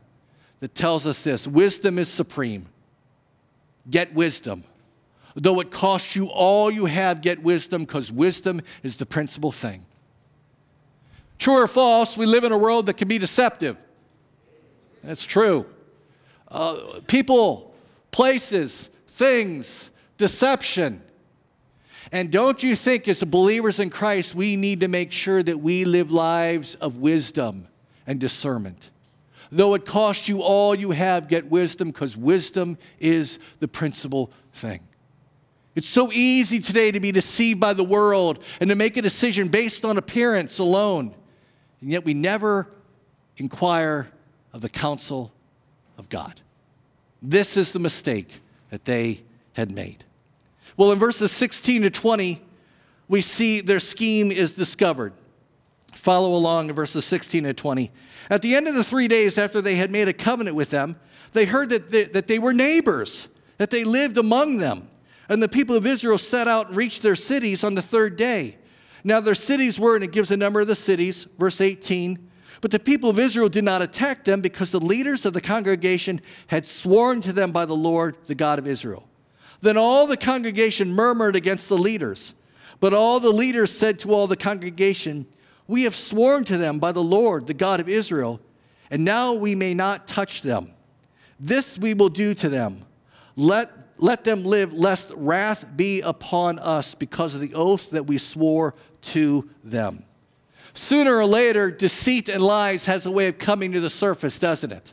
that 0.60 0.74
tells 0.74 1.06
us 1.06 1.22
this 1.22 1.46
wisdom 1.46 1.98
is 1.98 2.08
supreme. 2.08 2.66
Get 3.90 4.14
wisdom. 4.14 4.64
Though 5.34 5.60
it 5.60 5.70
costs 5.70 6.14
you 6.14 6.26
all 6.26 6.70
you 6.70 6.86
have, 6.86 7.22
get 7.22 7.42
wisdom 7.42 7.84
because 7.84 8.12
wisdom 8.12 8.60
is 8.82 8.96
the 8.96 9.06
principal 9.06 9.52
thing. 9.52 9.86
True 11.38 11.58
or 11.58 11.66
false, 11.66 12.16
we 12.16 12.26
live 12.26 12.44
in 12.44 12.52
a 12.52 12.58
world 12.58 12.86
that 12.86 12.94
can 12.94 13.08
be 13.08 13.18
deceptive. 13.18 13.76
That's 15.02 15.24
true. 15.24 15.66
Uh, 16.48 17.00
people, 17.06 17.74
places, 18.10 18.90
things, 19.08 19.90
deception. 20.18 21.02
And 22.12 22.30
don't 22.30 22.62
you 22.62 22.76
think, 22.76 23.08
as 23.08 23.22
believers 23.24 23.78
in 23.78 23.90
Christ, 23.90 24.34
we 24.34 24.56
need 24.56 24.80
to 24.80 24.88
make 24.88 25.12
sure 25.12 25.42
that 25.42 25.58
we 25.58 25.84
live 25.84 26.10
lives 26.10 26.74
of 26.76 26.96
wisdom 26.96 27.68
and 28.06 28.20
discernment? 28.20 28.90
Though 29.50 29.74
it 29.74 29.84
costs 29.84 30.28
you 30.28 30.42
all 30.42 30.74
you 30.74 30.92
have, 30.92 31.28
get 31.28 31.50
wisdom 31.50 31.88
because 31.88 32.16
wisdom 32.16 32.78
is 33.00 33.38
the 33.60 33.68
principal 33.68 34.30
thing. 34.52 34.80
It's 35.74 35.88
so 35.88 36.12
easy 36.12 36.60
today 36.60 36.90
to 36.90 37.00
be 37.00 37.12
deceived 37.12 37.58
by 37.58 37.72
the 37.72 37.84
world 37.84 38.42
and 38.60 38.68
to 38.68 38.76
make 38.76 38.96
a 38.96 39.02
decision 39.02 39.48
based 39.48 39.84
on 39.84 39.96
appearance 39.96 40.58
alone. 40.58 41.14
And 41.80 41.90
yet 41.90 42.04
we 42.04 42.12
never 42.12 42.68
inquire 43.38 44.08
of 44.52 44.60
the 44.60 44.68
counsel 44.68 45.32
of 45.96 46.08
God. 46.08 46.40
This 47.22 47.56
is 47.56 47.72
the 47.72 47.78
mistake 47.78 48.40
that 48.70 48.84
they 48.84 49.22
had 49.54 49.70
made. 49.70 50.04
Well, 50.76 50.92
in 50.92 50.98
verses 50.98 51.32
16 51.32 51.82
to 51.82 51.90
20, 51.90 52.42
we 53.08 53.20
see 53.20 53.60
their 53.60 53.80
scheme 53.80 54.30
is 54.30 54.52
discovered. 54.52 55.12
Follow 55.94 56.34
along 56.34 56.68
in 56.68 56.74
verses 56.74 57.04
16 57.04 57.44
to 57.44 57.54
20. 57.54 57.90
At 58.30 58.42
the 58.42 58.54
end 58.54 58.68
of 58.68 58.74
the 58.74 58.84
three 58.84 59.08
days 59.08 59.38
after 59.38 59.60
they 59.60 59.76
had 59.76 59.90
made 59.90 60.08
a 60.08 60.12
covenant 60.12 60.56
with 60.56 60.70
them, 60.70 60.96
they 61.32 61.44
heard 61.44 61.70
that 61.70 61.90
they, 61.90 62.04
that 62.04 62.26
they 62.26 62.38
were 62.38 62.52
neighbors, 62.52 63.28
that 63.58 63.70
they 63.70 63.84
lived 63.84 64.18
among 64.18 64.58
them. 64.58 64.88
And 65.32 65.42
the 65.42 65.48
people 65.48 65.74
of 65.74 65.86
Israel 65.86 66.18
set 66.18 66.46
out 66.46 66.68
and 66.68 66.76
reached 66.76 67.00
their 67.00 67.16
cities 67.16 67.64
on 67.64 67.74
the 67.74 67.80
third 67.80 68.18
day. 68.18 68.58
Now, 69.02 69.18
their 69.18 69.34
cities 69.34 69.78
were, 69.78 69.94
and 69.94 70.04
it 70.04 70.12
gives 70.12 70.30
a 70.30 70.36
number 70.36 70.60
of 70.60 70.66
the 70.66 70.76
cities, 70.76 71.26
verse 71.38 71.58
18. 71.58 72.28
But 72.60 72.70
the 72.70 72.78
people 72.78 73.08
of 73.08 73.18
Israel 73.18 73.48
did 73.48 73.64
not 73.64 73.80
attack 73.80 74.24
them 74.24 74.42
because 74.42 74.70
the 74.70 74.78
leaders 74.78 75.24
of 75.24 75.32
the 75.32 75.40
congregation 75.40 76.20
had 76.48 76.66
sworn 76.66 77.22
to 77.22 77.32
them 77.32 77.50
by 77.50 77.64
the 77.64 77.74
Lord, 77.74 78.18
the 78.26 78.34
God 78.34 78.58
of 78.58 78.66
Israel. 78.66 79.08
Then 79.62 79.78
all 79.78 80.06
the 80.06 80.18
congregation 80.18 80.92
murmured 80.92 81.34
against 81.34 81.70
the 81.70 81.78
leaders. 81.78 82.34
But 82.78 82.92
all 82.92 83.18
the 83.18 83.32
leaders 83.32 83.72
said 83.74 83.98
to 84.00 84.12
all 84.12 84.26
the 84.26 84.36
congregation, 84.36 85.24
We 85.66 85.84
have 85.84 85.96
sworn 85.96 86.44
to 86.44 86.58
them 86.58 86.78
by 86.78 86.92
the 86.92 87.02
Lord, 87.02 87.46
the 87.46 87.54
God 87.54 87.80
of 87.80 87.88
Israel, 87.88 88.38
and 88.90 89.02
now 89.02 89.32
we 89.32 89.54
may 89.54 89.72
not 89.72 90.06
touch 90.06 90.42
them. 90.42 90.72
This 91.40 91.78
we 91.78 91.94
will 91.94 92.10
do 92.10 92.34
to 92.34 92.50
them. 92.50 92.84
Let 93.34 93.81
let 94.02 94.24
them 94.24 94.42
live, 94.42 94.72
lest 94.72 95.06
wrath 95.14 95.64
be 95.76 96.00
upon 96.00 96.58
us 96.58 96.92
because 96.92 97.36
of 97.36 97.40
the 97.40 97.54
oath 97.54 97.90
that 97.90 98.04
we 98.04 98.18
swore 98.18 98.74
to 99.00 99.48
them. 99.62 100.04
Sooner 100.74 101.16
or 101.16 101.24
later, 101.24 101.70
deceit 101.70 102.28
and 102.28 102.42
lies 102.42 102.84
has 102.86 103.06
a 103.06 103.12
way 103.12 103.28
of 103.28 103.38
coming 103.38 103.70
to 103.72 103.80
the 103.80 103.88
surface, 103.88 104.38
doesn't 104.40 104.72
it? 104.72 104.92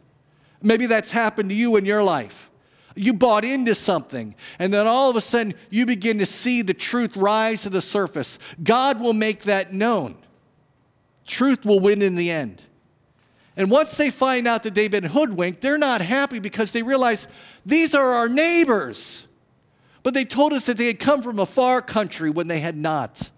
Maybe 0.61 0.85
that's 0.85 1.09
happened 1.09 1.49
to 1.49 1.55
you 1.55 1.75
in 1.75 1.85
your 1.85 2.03
life. 2.03 2.51
You 2.95 3.13
bought 3.13 3.45
into 3.45 3.73
something, 3.73 4.35
and 4.59 4.71
then 4.71 4.85
all 4.85 5.09
of 5.09 5.15
a 5.15 5.21
sudden 5.21 5.55
you 5.71 5.87
begin 5.87 6.19
to 6.19 6.27
see 6.27 6.61
the 6.61 6.75
truth 6.75 7.17
rise 7.17 7.63
to 7.63 7.71
the 7.71 7.81
surface. 7.81 8.37
God 8.61 8.99
will 8.99 9.13
make 9.13 9.43
that 9.43 9.73
known. 9.73 10.17
Truth 11.25 11.65
will 11.65 11.79
win 11.79 12.03
in 12.03 12.13
the 12.13 12.29
end. 12.29 12.61
And 13.59 13.69
once 13.69 13.97
they 13.97 14.09
find 14.09 14.47
out 14.47 14.63
that 14.63 14.73
they've 14.73 14.89
been 14.89 15.03
hoodwinked, 15.03 15.59
they're 15.59 15.77
not 15.77 15.99
happy 15.99 16.39
because 16.39 16.71
they 16.71 16.81
realize 16.81 17.27
these 17.65 17.93
are 17.93 18.13
our 18.13 18.29
neighbors. 18.29 19.27
But 20.01 20.13
they 20.13 20.23
told 20.23 20.53
us 20.53 20.65
that 20.67 20.77
they 20.77 20.87
had 20.87 20.97
come 20.97 21.21
from 21.21 21.39
a 21.39 21.45
far 21.45 21.81
country 21.81 22.29
when 22.29 22.47
they 22.47 22.61
had 22.61 22.77
not. 22.77 23.31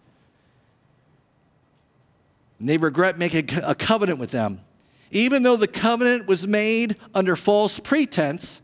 And 2.60 2.70
they 2.70 2.78
regret 2.78 3.18
making 3.18 3.50
a 3.64 3.74
covenant 3.74 4.20
with 4.20 4.30
them. 4.30 4.62
Even 5.10 5.42
though 5.42 5.56
the 5.56 5.68
covenant 5.68 6.28
was 6.28 6.48
made 6.48 6.98
under 7.16 7.36
false 7.36 7.80
pretense, 7.80 8.62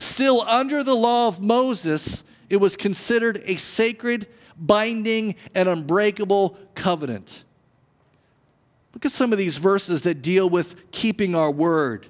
still 0.00 0.42
under 0.42 0.84
the 0.84 0.94
law 0.94 1.28
of 1.28 1.40
Moses, 1.40 2.22
it 2.50 2.58
was 2.58 2.76
considered 2.76 3.40
a 3.46 3.56
sacred, 3.56 4.26
binding, 4.58 5.36
and 5.54 5.70
unbreakable 5.70 6.58
covenant. 6.74 7.44
Look 8.98 9.06
at 9.06 9.12
some 9.12 9.30
of 9.30 9.38
these 9.38 9.58
verses 9.58 10.02
that 10.02 10.22
deal 10.22 10.50
with 10.50 10.90
keeping 10.90 11.36
our 11.36 11.52
word. 11.52 12.08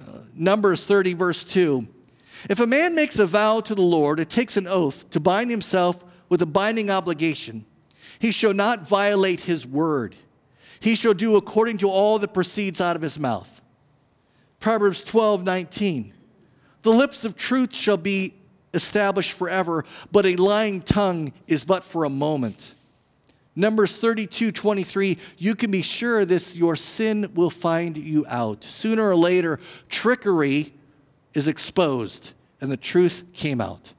Uh, 0.00 0.22
Numbers 0.34 0.82
30, 0.82 1.14
verse 1.14 1.44
2. 1.44 1.86
If 2.48 2.58
a 2.58 2.66
man 2.66 2.96
makes 2.96 3.16
a 3.20 3.26
vow 3.26 3.60
to 3.60 3.76
the 3.76 3.80
Lord, 3.80 4.18
it 4.18 4.28
takes 4.28 4.56
an 4.56 4.66
oath 4.66 5.08
to 5.10 5.20
bind 5.20 5.52
himself 5.52 6.02
with 6.28 6.42
a 6.42 6.46
binding 6.46 6.90
obligation, 6.90 7.64
he 8.18 8.32
shall 8.32 8.52
not 8.52 8.88
violate 8.88 9.42
his 9.42 9.64
word. 9.64 10.16
He 10.80 10.96
shall 10.96 11.14
do 11.14 11.36
according 11.36 11.78
to 11.78 11.88
all 11.88 12.18
that 12.18 12.34
proceeds 12.34 12.80
out 12.80 12.96
of 12.96 13.02
his 13.02 13.16
mouth. 13.16 13.60
Proverbs 14.58 15.02
12, 15.02 15.44
19. 15.44 16.12
The 16.82 16.90
lips 16.90 17.24
of 17.24 17.36
truth 17.36 17.72
shall 17.72 17.96
be 17.96 18.34
established 18.74 19.34
forever, 19.34 19.84
but 20.10 20.26
a 20.26 20.34
lying 20.34 20.80
tongue 20.80 21.32
is 21.46 21.62
but 21.62 21.84
for 21.84 22.02
a 22.02 22.10
moment. 22.10 22.74
Numbers 23.60 23.92
32, 23.92 24.52
23, 24.52 25.18
you 25.36 25.54
can 25.54 25.70
be 25.70 25.82
sure 25.82 26.24
this, 26.24 26.56
your 26.56 26.76
sin 26.76 27.30
will 27.34 27.50
find 27.50 27.96
you 27.96 28.24
out. 28.26 28.64
Sooner 28.64 29.08
or 29.08 29.14
later, 29.14 29.60
trickery 29.88 30.72
is 31.34 31.46
exposed 31.46 32.32
and 32.60 32.72
the 32.72 32.76
truth 32.76 33.22
came 33.34 33.60
out. 33.60 33.92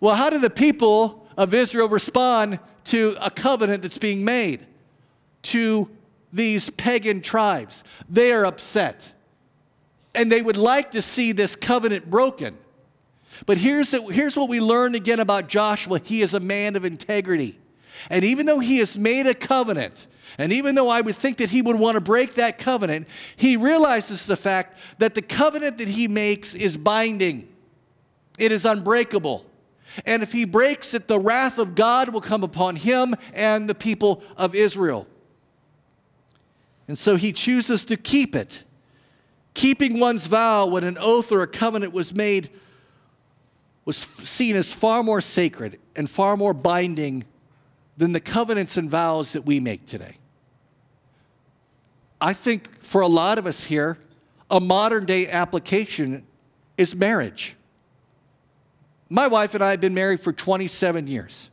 Well, 0.00 0.14
how 0.14 0.30
do 0.30 0.38
the 0.38 0.50
people 0.50 1.26
of 1.36 1.54
Israel 1.54 1.88
respond 1.88 2.60
to 2.84 3.16
a 3.20 3.30
covenant 3.30 3.82
that's 3.82 3.98
being 3.98 4.24
made 4.24 4.66
to 5.42 5.90
these 6.32 6.70
pagan 6.70 7.20
tribes? 7.20 7.82
They 8.08 8.32
are 8.32 8.46
upset. 8.46 9.04
And 10.14 10.30
they 10.30 10.42
would 10.42 10.56
like 10.56 10.92
to 10.92 11.02
see 11.02 11.32
this 11.32 11.56
covenant 11.56 12.10
broken. 12.10 12.58
But 13.46 13.58
here's, 13.58 13.90
the, 13.90 14.02
here's 14.02 14.36
what 14.36 14.48
we 14.48 14.60
learn 14.60 14.94
again 14.94 15.20
about 15.20 15.48
Joshua 15.48 16.00
he 16.02 16.22
is 16.22 16.34
a 16.34 16.40
man 16.40 16.76
of 16.76 16.84
integrity. 16.84 17.58
And 18.10 18.24
even 18.24 18.46
though 18.46 18.60
he 18.60 18.78
has 18.78 18.96
made 18.96 19.26
a 19.26 19.34
covenant, 19.34 20.06
and 20.38 20.52
even 20.52 20.74
though 20.74 20.88
I 20.88 21.00
would 21.00 21.16
think 21.16 21.38
that 21.38 21.50
he 21.50 21.62
would 21.62 21.76
want 21.76 21.96
to 21.96 22.00
break 22.00 22.34
that 22.34 22.58
covenant, 22.58 23.06
he 23.36 23.56
realizes 23.56 24.24
the 24.24 24.36
fact 24.36 24.78
that 24.98 25.14
the 25.14 25.22
covenant 25.22 25.78
that 25.78 25.88
he 25.88 26.08
makes 26.08 26.54
is 26.54 26.76
binding, 26.76 27.48
it 28.38 28.52
is 28.52 28.64
unbreakable. 28.64 29.44
And 30.06 30.22
if 30.22 30.32
he 30.32 30.46
breaks 30.46 30.94
it, 30.94 31.06
the 31.06 31.18
wrath 31.18 31.58
of 31.58 31.74
God 31.74 32.14
will 32.14 32.22
come 32.22 32.42
upon 32.42 32.76
him 32.76 33.14
and 33.34 33.68
the 33.68 33.74
people 33.74 34.22
of 34.38 34.54
Israel. 34.54 35.06
And 36.88 36.98
so 36.98 37.16
he 37.16 37.32
chooses 37.32 37.84
to 37.84 37.96
keep 37.96 38.34
it. 38.34 38.62
Keeping 39.54 40.00
one's 40.00 40.26
vow 40.26 40.66
when 40.66 40.82
an 40.82 40.96
oath 40.98 41.30
or 41.30 41.42
a 41.42 41.46
covenant 41.46 41.92
was 41.92 42.14
made 42.14 42.48
was 43.84 43.96
seen 43.96 44.56
as 44.56 44.72
far 44.72 45.02
more 45.02 45.20
sacred 45.20 45.78
and 45.94 46.08
far 46.08 46.36
more 46.36 46.54
binding 46.54 47.24
than 48.02 48.10
the 48.10 48.18
covenants 48.18 48.76
and 48.76 48.90
vows 48.90 49.30
that 49.30 49.46
we 49.46 49.60
make 49.60 49.86
today. 49.86 50.16
I 52.20 52.32
think 52.32 52.82
for 52.82 53.00
a 53.00 53.06
lot 53.06 53.38
of 53.38 53.46
us 53.46 53.62
here, 53.62 53.96
a 54.50 54.58
modern 54.58 55.04
day 55.04 55.28
application 55.28 56.26
is 56.76 56.96
marriage. 56.96 57.54
My 59.08 59.28
wife 59.28 59.54
and 59.54 59.62
I 59.62 59.70
have 59.70 59.80
been 59.80 59.94
married 59.94 60.18
for 60.18 60.32
27 60.32 61.06
years. 61.06 61.48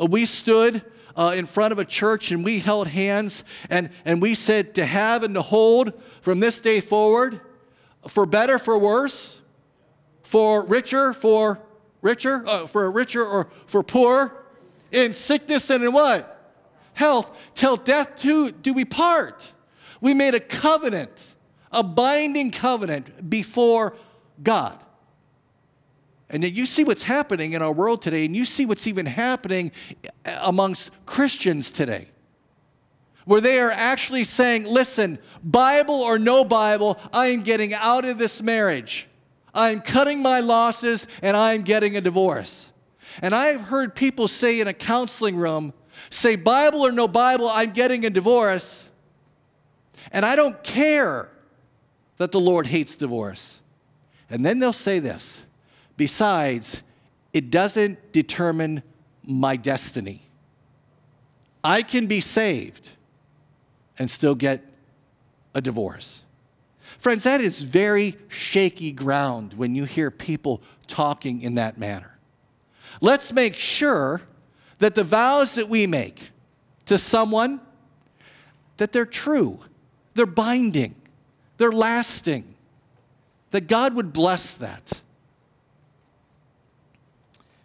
Uh, 0.00 0.06
we 0.06 0.24
stood 0.24 0.84
uh, 1.16 1.34
in 1.34 1.46
front 1.46 1.72
of 1.72 1.80
a 1.80 1.84
church 1.84 2.30
and 2.30 2.44
we 2.44 2.60
held 2.60 2.86
hands 2.86 3.42
and, 3.68 3.90
and 4.04 4.22
we 4.22 4.36
said 4.36 4.76
to 4.76 4.86
have 4.86 5.24
and 5.24 5.34
to 5.34 5.42
hold 5.42 5.92
from 6.20 6.38
this 6.38 6.60
day 6.60 6.78
forward, 6.80 7.40
for 8.06 8.24
better, 8.24 8.60
for 8.60 8.78
worse, 8.78 9.38
for 10.22 10.64
richer, 10.64 11.12
for 11.12 11.60
richer, 12.02 12.44
uh, 12.46 12.68
for 12.68 12.88
richer 12.88 13.26
or 13.26 13.48
for 13.66 13.82
poor, 13.82 14.44
in 14.90 15.12
sickness 15.12 15.70
and 15.70 15.84
in 15.84 15.92
what? 15.92 16.34
Health, 16.94 17.30
till 17.54 17.76
death 17.76 18.16
too 18.16 18.50
do 18.50 18.72
we 18.72 18.84
part. 18.84 19.52
We 20.00 20.14
made 20.14 20.34
a 20.34 20.40
covenant, 20.40 21.10
a 21.70 21.82
binding 21.82 22.50
covenant 22.50 23.28
before 23.28 23.96
God. 24.42 24.82
And 26.30 26.42
yet 26.42 26.52
you 26.52 26.66
see 26.66 26.84
what's 26.84 27.02
happening 27.02 27.52
in 27.52 27.62
our 27.62 27.72
world 27.72 28.02
today, 28.02 28.24
and 28.24 28.36
you 28.36 28.44
see 28.44 28.66
what's 28.66 28.86
even 28.86 29.06
happening 29.06 29.72
eh, 30.24 30.38
amongst 30.42 30.90
Christians 31.06 31.70
today, 31.70 32.08
where 33.24 33.40
they 33.40 33.58
are 33.60 33.70
actually 33.70 34.24
saying, 34.24 34.64
listen, 34.64 35.18
Bible 35.42 36.02
or 36.02 36.18
no 36.18 36.44
Bible, 36.44 36.98
I 37.12 37.28
am 37.28 37.42
getting 37.42 37.72
out 37.72 38.04
of 38.04 38.18
this 38.18 38.42
marriage. 38.42 39.06
I 39.54 39.70
am 39.70 39.80
cutting 39.80 40.20
my 40.20 40.40
losses, 40.40 41.06
and 41.22 41.36
I 41.36 41.54
am 41.54 41.62
getting 41.62 41.96
a 41.96 42.00
divorce. 42.00 42.68
And 43.22 43.34
I've 43.34 43.62
heard 43.62 43.94
people 43.94 44.28
say 44.28 44.60
in 44.60 44.68
a 44.68 44.72
counseling 44.72 45.36
room, 45.36 45.72
say, 46.10 46.36
Bible 46.36 46.86
or 46.86 46.92
no 46.92 47.08
Bible, 47.08 47.48
I'm 47.48 47.72
getting 47.72 48.04
a 48.06 48.10
divorce. 48.10 48.84
And 50.12 50.24
I 50.24 50.36
don't 50.36 50.62
care 50.62 51.28
that 52.18 52.32
the 52.32 52.40
Lord 52.40 52.66
hates 52.66 52.94
divorce. 52.94 53.56
And 54.30 54.44
then 54.44 54.58
they'll 54.58 54.72
say 54.72 54.98
this 54.98 55.38
besides, 55.96 56.82
it 57.32 57.50
doesn't 57.50 58.12
determine 58.12 58.82
my 59.24 59.56
destiny. 59.56 60.22
I 61.64 61.82
can 61.82 62.06
be 62.06 62.20
saved 62.20 62.90
and 63.98 64.10
still 64.10 64.34
get 64.34 64.64
a 65.54 65.60
divorce. 65.60 66.20
Friends, 66.98 67.24
that 67.24 67.40
is 67.40 67.58
very 67.58 68.16
shaky 68.28 68.92
ground 68.92 69.54
when 69.54 69.74
you 69.74 69.84
hear 69.84 70.10
people 70.10 70.62
talking 70.86 71.42
in 71.42 71.56
that 71.56 71.78
manner. 71.78 72.17
Let's 73.00 73.32
make 73.32 73.56
sure 73.56 74.22
that 74.78 74.94
the 74.94 75.04
vows 75.04 75.54
that 75.54 75.68
we 75.68 75.86
make 75.86 76.30
to 76.86 76.98
someone 76.98 77.60
that 78.78 78.92
they're 78.92 79.06
true, 79.06 79.60
they're 80.14 80.26
binding, 80.26 80.94
they're 81.58 81.72
lasting. 81.72 82.54
That 83.50 83.66
God 83.66 83.94
would 83.94 84.12
bless 84.12 84.52
that. 84.54 85.00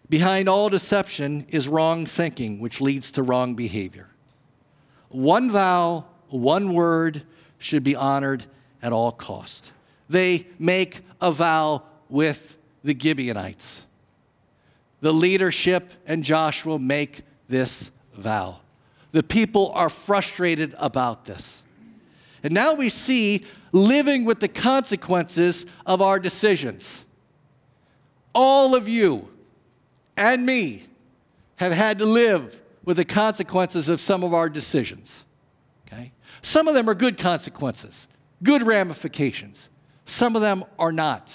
Behind 0.10 0.48
all 0.48 0.70
deception 0.70 1.46
is 1.50 1.68
wrong 1.68 2.06
thinking, 2.06 2.60
which 2.60 2.80
leads 2.80 3.12
to 3.12 3.24
wrong 3.24 3.56
behavior. 3.56 4.08
One 5.10 5.52
vow, 5.52 6.06
one 6.30 6.74
word 6.74 7.24
should 7.58 7.84
be 7.84 7.96
honored 7.96 8.46
at 8.82 8.94
all 8.94 9.12
cost. 9.12 9.72
They 10.08 10.48
make 10.58 11.02
a 11.20 11.32
vow 11.32 11.84
with 12.10 12.58
the 12.84 12.98
Gibeonites 12.98 13.82
the 15.04 15.14
leadership 15.14 15.92
and 16.06 16.24
Joshua 16.24 16.80
make 16.80 17.24
this 17.50 17.92
vow. 18.16 18.62
The 19.12 19.22
people 19.22 19.70
are 19.76 19.90
frustrated 19.90 20.74
about 20.78 21.26
this. 21.26 21.62
And 22.42 22.54
now 22.54 22.74
we 22.74 22.90
see 22.90 23.46
living 23.74 24.24
with 24.24 24.40
the 24.40 24.48
consequences 24.48 25.66
of 25.86 26.02
our 26.02 26.20
decisions. 26.20 27.04
All 28.34 28.76
of 28.76 28.88
you 28.88 29.28
and 30.16 30.46
me 30.46 30.86
have 31.58 31.74
had 31.74 32.00
to 32.00 32.06
live 32.06 32.62
with 32.86 32.96
the 32.96 33.04
consequences 33.04 33.90
of 33.90 34.00
some 34.00 34.24
of 34.24 34.34
our 34.34 34.48
decisions. 34.48 35.26
Okay? 35.86 36.14
Some 36.42 36.70
of 36.70 36.76
them 36.76 36.90
are 36.90 36.96
good 36.96 37.18
consequences, 37.18 38.08
good 38.42 38.64
ramifications. 38.64 39.68
Some 40.06 40.38
of 40.38 40.42
them 40.42 40.64
are 40.80 40.94
not. 40.94 41.30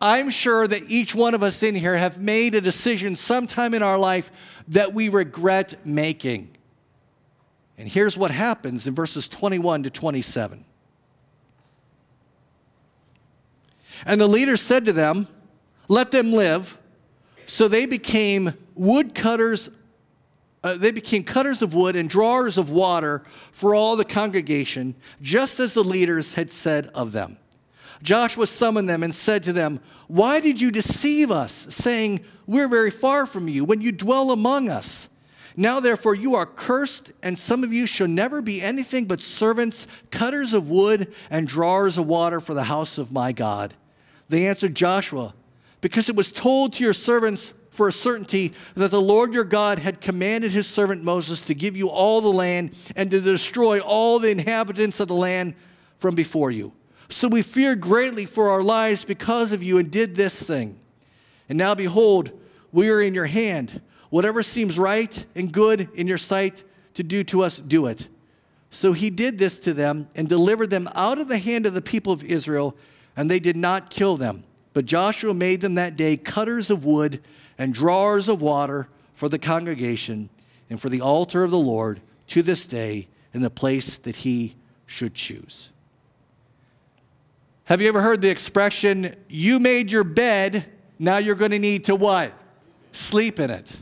I'm 0.00 0.30
sure 0.30 0.66
that 0.66 0.82
each 0.88 1.14
one 1.14 1.34
of 1.34 1.42
us 1.42 1.62
in 1.62 1.74
here 1.74 1.96
have 1.96 2.18
made 2.18 2.54
a 2.54 2.60
decision 2.60 3.16
sometime 3.16 3.72
in 3.72 3.82
our 3.82 3.98
life 3.98 4.30
that 4.68 4.92
we 4.92 5.08
regret 5.08 5.86
making. 5.86 6.50
And 7.78 7.88
here's 7.88 8.16
what 8.16 8.30
happens 8.30 8.86
in 8.86 8.94
verses 8.94 9.28
21 9.28 9.84
to 9.84 9.90
27. 9.90 10.64
And 14.04 14.20
the 14.20 14.26
leader 14.26 14.56
said 14.56 14.84
to 14.86 14.92
them, 14.92 15.28
Let 15.88 16.10
them 16.10 16.32
live. 16.32 16.76
So 17.46 17.68
they 17.68 17.86
became 17.86 18.52
woodcutters. 18.74 19.70
Uh, 20.62 20.76
they 20.76 20.90
became 20.90 21.22
cutters 21.22 21.62
of 21.62 21.74
wood 21.74 21.96
and 21.96 22.10
drawers 22.10 22.58
of 22.58 22.70
water 22.70 23.22
for 23.52 23.74
all 23.74 23.96
the 23.96 24.04
congregation, 24.04 24.94
just 25.22 25.60
as 25.60 25.72
the 25.72 25.84
leaders 25.84 26.34
had 26.34 26.50
said 26.50 26.90
of 26.94 27.12
them. 27.12 27.38
Joshua 28.02 28.46
summoned 28.46 28.88
them 28.88 29.02
and 29.02 29.14
said 29.14 29.42
to 29.44 29.52
them, 29.52 29.80
Why 30.08 30.40
did 30.40 30.60
you 30.60 30.70
deceive 30.70 31.30
us, 31.30 31.66
saying, 31.68 32.24
We're 32.46 32.68
very 32.68 32.90
far 32.90 33.26
from 33.26 33.48
you, 33.48 33.64
when 33.64 33.80
you 33.80 33.92
dwell 33.92 34.30
among 34.30 34.68
us? 34.68 35.08
Now, 35.56 35.80
therefore, 35.80 36.14
you 36.14 36.34
are 36.34 36.44
cursed, 36.44 37.12
and 37.22 37.38
some 37.38 37.64
of 37.64 37.72
you 37.72 37.86
shall 37.86 38.08
never 38.08 38.42
be 38.42 38.60
anything 38.60 39.06
but 39.06 39.22
servants, 39.22 39.86
cutters 40.10 40.52
of 40.52 40.68
wood, 40.68 41.12
and 41.30 41.48
drawers 41.48 41.96
of 41.96 42.06
water 42.06 42.40
for 42.40 42.52
the 42.52 42.64
house 42.64 42.98
of 42.98 43.10
my 43.10 43.32
God. 43.32 43.72
They 44.28 44.46
answered 44.46 44.74
Joshua, 44.74 45.34
Because 45.80 46.10
it 46.10 46.16
was 46.16 46.30
told 46.30 46.74
to 46.74 46.84
your 46.84 46.92
servants 46.92 47.54
for 47.70 47.88
a 47.88 47.92
certainty 47.92 48.52
that 48.74 48.90
the 48.90 49.00
Lord 49.00 49.32
your 49.32 49.44
God 49.44 49.78
had 49.78 50.00
commanded 50.00 50.50
his 50.52 50.66
servant 50.66 51.04
Moses 51.04 51.40
to 51.42 51.54
give 51.54 51.76
you 51.76 51.88
all 51.88 52.20
the 52.20 52.28
land 52.28 52.72
and 52.94 53.10
to 53.10 53.20
destroy 53.20 53.80
all 53.80 54.18
the 54.18 54.30
inhabitants 54.30 55.00
of 55.00 55.08
the 55.08 55.14
land 55.14 55.54
from 55.98 56.14
before 56.14 56.50
you. 56.50 56.72
So 57.08 57.28
we 57.28 57.42
feared 57.42 57.80
greatly 57.80 58.26
for 58.26 58.50
our 58.50 58.62
lives 58.62 59.04
because 59.04 59.52
of 59.52 59.62
you 59.62 59.78
and 59.78 59.90
did 59.90 60.16
this 60.16 60.42
thing. 60.42 60.78
And 61.48 61.56
now 61.56 61.74
behold, 61.74 62.32
we 62.72 62.90
are 62.90 63.00
in 63.00 63.14
your 63.14 63.26
hand. 63.26 63.80
Whatever 64.10 64.42
seems 64.42 64.78
right 64.78 65.24
and 65.34 65.52
good 65.52 65.88
in 65.94 66.06
your 66.06 66.18
sight 66.18 66.62
to 66.94 67.02
do 67.02 67.22
to 67.24 67.42
us, 67.42 67.58
do 67.58 67.86
it. 67.86 68.08
So 68.70 68.92
he 68.92 69.10
did 69.10 69.38
this 69.38 69.58
to 69.60 69.72
them 69.72 70.08
and 70.14 70.28
delivered 70.28 70.70
them 70.70 70.88
out 70.94 71.18
of 71.18 71.28
the 71.28 71.38
hand 71.38 71.66
of 71.66 71.74
the 71.74 71.82
people 71.82 72.12
of 72.12 72.24
Israel, 72.24 72.76
and 73.16 73.30
they 73.30 73.40
did 73.40 73.56
not 73.56 73.90
kill 73.90 74.16
them. 74.16 74.44
But 74.72 74.84
Joshua 74.84 75.32
made 75.32 75.60
them 75.60 75.74
that 75.74 75.96
day 75.96 76.16
cutters 76.16 76.70
of 76.70 76.84
wood 76.84 77.22
and 77.56 77.72
drawers 77.72 78.28
of 78.28 78.42
water 78.42 78.88
for 79.14 79.28
the 79.28 79.38
congregation 79.38 80.28
and 80.68 80.80
for 80.80 80.88
the 80.88 81.00
altar 81.00 81.44
of 81.44 81.50
the 81.50 81.58
Lord 81.58 82.00
to 82.28 82.42
this 82.42 82.66
day 82.66 83.08
in 83.32 83.40
the 83.40 83.50
place 83.50 83.96
that 84.02 84.16
he 84.16 84.56
should 84.84 85.14
choose. 85.14 85.70
Have 87.66 87.80
you 87.80 87.88
ever 87.88 88.00
heard 88.00 88.22
the 88.22 88.30
expression, 88.30 89.16
you 89.28 89.58
made 89.58 89.90
your 89.90 90.04
bed, 90.04 90.66
now 91.00 91.16
you're 91.16 91.34
going 91.34 91.50
to 91.50 91.58
need 91.58 91.84
to 91.86 91.96
what? 91.96 92.32
Sleep 92.92 93.40
in 93.40 93.50
it. 93.50 93.80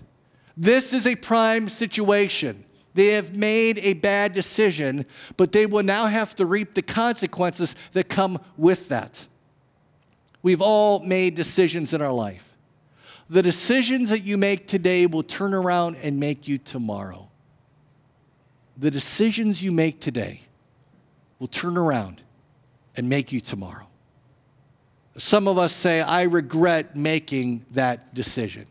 This 0.57 0.94
is 0.94 1.07
a 1.07 1.14
prime 1.16 1.68
situation. 1.68 2.64
They 2.94 3.09
have 3.09 3.37
made 3.37 3.79
a 3.81 3.92
bad 3.92 4.33
decision, 4.33 5.05
but 5.37 5.53
they 5.53 5.67
will 5.67 5.83
now 5.83 6.06
have 6.06 6.35
to 6.37 6.46
reap 6.46 6.73
the 6.73 6.81
consequences 6.81 7.75
that 7.92 8.08
come 8.08 8.40
with 8.56 8.88
that. 8.88 9.27
We've 10.40 10.63
all 10.63 11.00
made 11.00 11.35
decisions 11.35 11.92
in 11.92 12.00
our 12.00 12.13
life. 12.13 12.56
The 13.29 13.42
decisions 13.42 14.08
that 14.08 14.21
you 14.21 14.38
make 14.38 14.67
today 14.67 15.04
will 15.04 15.23
turn 15.23 15.52
around 15.52 15.96
and 15.96 16.19
make 16.19 16.48
you 16.48 16.56
tomorrow. 16.56 17.29
The 18.79 18.90
decisions 18.90 19.63
you 19.63 19.73
make 19.73 20.00
today 20.00 20.40
will 21.38 21.48
turn 21.48 21.77
around 21.77 22.23
and 22.97 23.09
make 23.09 23.33
you 23.33 23.40
tomorrow. 23.40 23.87
Some 25.17 25.47
of 25.47 25.59
us 25.59 25.73
say, 25.73 26.01
I 26.01 26.23
regret 26.23 26.97
making 26.97 27.65
that 27.71 28.15
decision. 28.15 28.67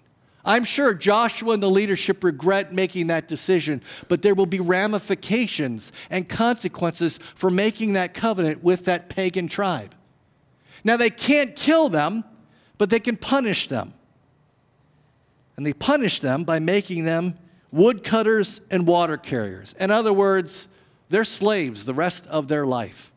I'm 0.46 0.66
sure 0.66 0.94
Joshua 0.94 1.54
and 1.54 1.64
the 1.64 1.70
leadership 1.70 2.22
regret 2.24 2.74
making 2.74 3.08
that 3.08 3.30
decision, 3.30 3.82
but 4.10 4.22
there 4.22 4.36
will 4.36 4.46
be 4.46 4.60
ramifications 4.60 5.94
and 6.10 6.28
consequences 6.28 7.18
for 7.36 7.50
making 7.50 7.94
that 7.94 8.14
covenant 8.14 8.62
with 8.62 8.84
that 8.86 9.08
pagan 9.08 9.48
tribe. 9.48 9.96
Now, 10.84 10.98
they 10.98 11.10
can't 11.10 11.56
kill 11.56 11.88
them, 11.88 12.26
but 12.78 12.90
they 12.90 13.00
can 13.00 13.16
punish 13.16 13.68
them. 13.68 13.94
And 15.56 15.66
they 15.66 15.72
punish 15.72 16.20
them 16.20 16.44
by 16.44 16.60
making 16.60 17.06
them 17.06 17.38
woodcutters 17.72 18.60
and 18.70 18.86
water 18.86 19.16
carriers. 19.16 19.74
In 19.80 19.92
other 19.92 20.12
words, 20.12 20.68
they're 21.10 21.24
slaves 21.24 21.86
the 21.86 21.94
rest 21.94 22.28
of 22.28 22.50
their 22.50 22.66
life. 22.66 23.13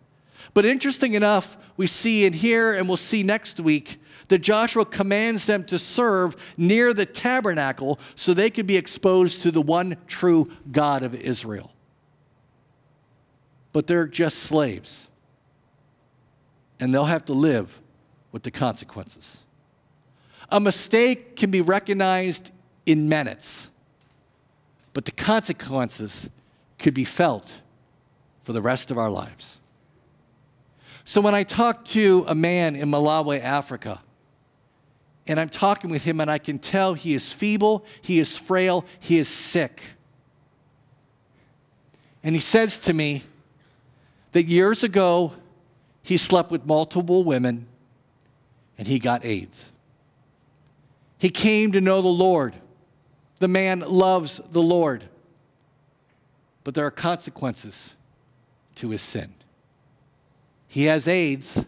But 0.54 0.64
interesting 0.64 1.14
enough, 1.14 1.56
we 1.76 1.86
see 1.86 2.24
in 2.24 2.32
here 2.32 2.74
and 2.74 2.88
we'll 2.88 2.96
see 2.96 3.22
next 3.22 3.60
week 3.60 3.98
that 4.28 4.38
Joshua 4.38 4.84
commands 4.84 5.46
them 5.46 5.64
to 5.64 5.78
serve 5.78 6.36
near 6.56 6.92
the 6.92 7.06
tabernacle 7.06 7.98
so 8.14 8.34
they 8.34 8.50
could 8.50 8.66
be 8.66 8.76
exposed 8.76 9.42
to 9.42 9.50
the 9.50 9.62
one 9.62 9.96
true 10.06 10.50
God 10.70 11.02
of 11.02 11.14
Israel. 11.14 11.72
But 13.72 13.86
they're 13.86 14.06
just 14.06 14.38
slaves, 14.38 15.06
and 16.80 16.94
they'll 16.94 17.04
have 17.04 17.26
to 17.26 17.34
live 17.34 17.80
with 18.32 18.42
the 18.42 18.50
consequences. 18.50 19.38
A 20.50 20.60
mistake 20.60 21.36
can 21.36 21.50
be 21.50 21.60
recognized 21.60 22.50
in 22.86 23.08
minutes, 23.08 23.66
but 24.92 25.04
the 25.04 25.12
consequences 25.12 26.28
could 26.78 26.94
be 26.94 27.04
felt 27.04 27.52
for 28.44 28.52
the 28.52 28.62
rest 28.62 28.90
of 28.90 28.98
our 28.98 29.10
lives. 29.10 29.58
So 31.08 31.20
when 31.20 31.36
I 31.36 31.44
talk 31.44 31.84
to 31.86 32.24
a 32.26 32.34
man 32.34 32.74
in 32.74 32.90
Malawi, 32.90 33.40
Africa, 33.40 34.00
and 35.28 35.38
I'm 35.38 35.48
talking 35.48 35.88
with 35.88 36.02
him, 36.02 36.20
and 36.20 36.28
I 36.28 36.38
can 36.38 36.58
tell 36.58 36.94
he 36.94 37.14
is 37.14 37.32
feeble, 37.32 37.84
he 38.02 38.18
is 38.18 38.36
frail, 38.36 38.84
he 38.98 39.18
is 39.18 39.28
sick. 39.28 39.80
And 42.24 42.34
he 42.34 42.40
says 42.40 42.80
to 42.80 42.92
me 42.92 43.22
that 44.32 44.42
years 44.42 44.82
ago, 44.82 45.32
he 46.02 46.16
slept 46.16 46.50
with 46.50 46.66
multiple 46.66 47.22
women 47.22 47.68
and 48.76 48.88
he 48.88 48.98
got 48.98 49.24
AIDS. 49.24 49.66
He 51.18 51.30
came 51.30 51.70
to 51.70 51.80
know 51.80 52.02
the 52.02 52.08
Lord. 52.08 52.56
The 53.38 53.48
man 53.48 53.78
loves 53.80 54.40
the 54.50 54.62
Lord. 54.62 55.04
But 56.64 56.74
there 56.74 56.84
are 56.84 56.90
consequences 56.90 57.92
to 58.74 58.90
his 58.90 59.02
sin. 59.02 59.32
He 60.68 60.84
has 60.84 61.06
AIDS 61.08 61.64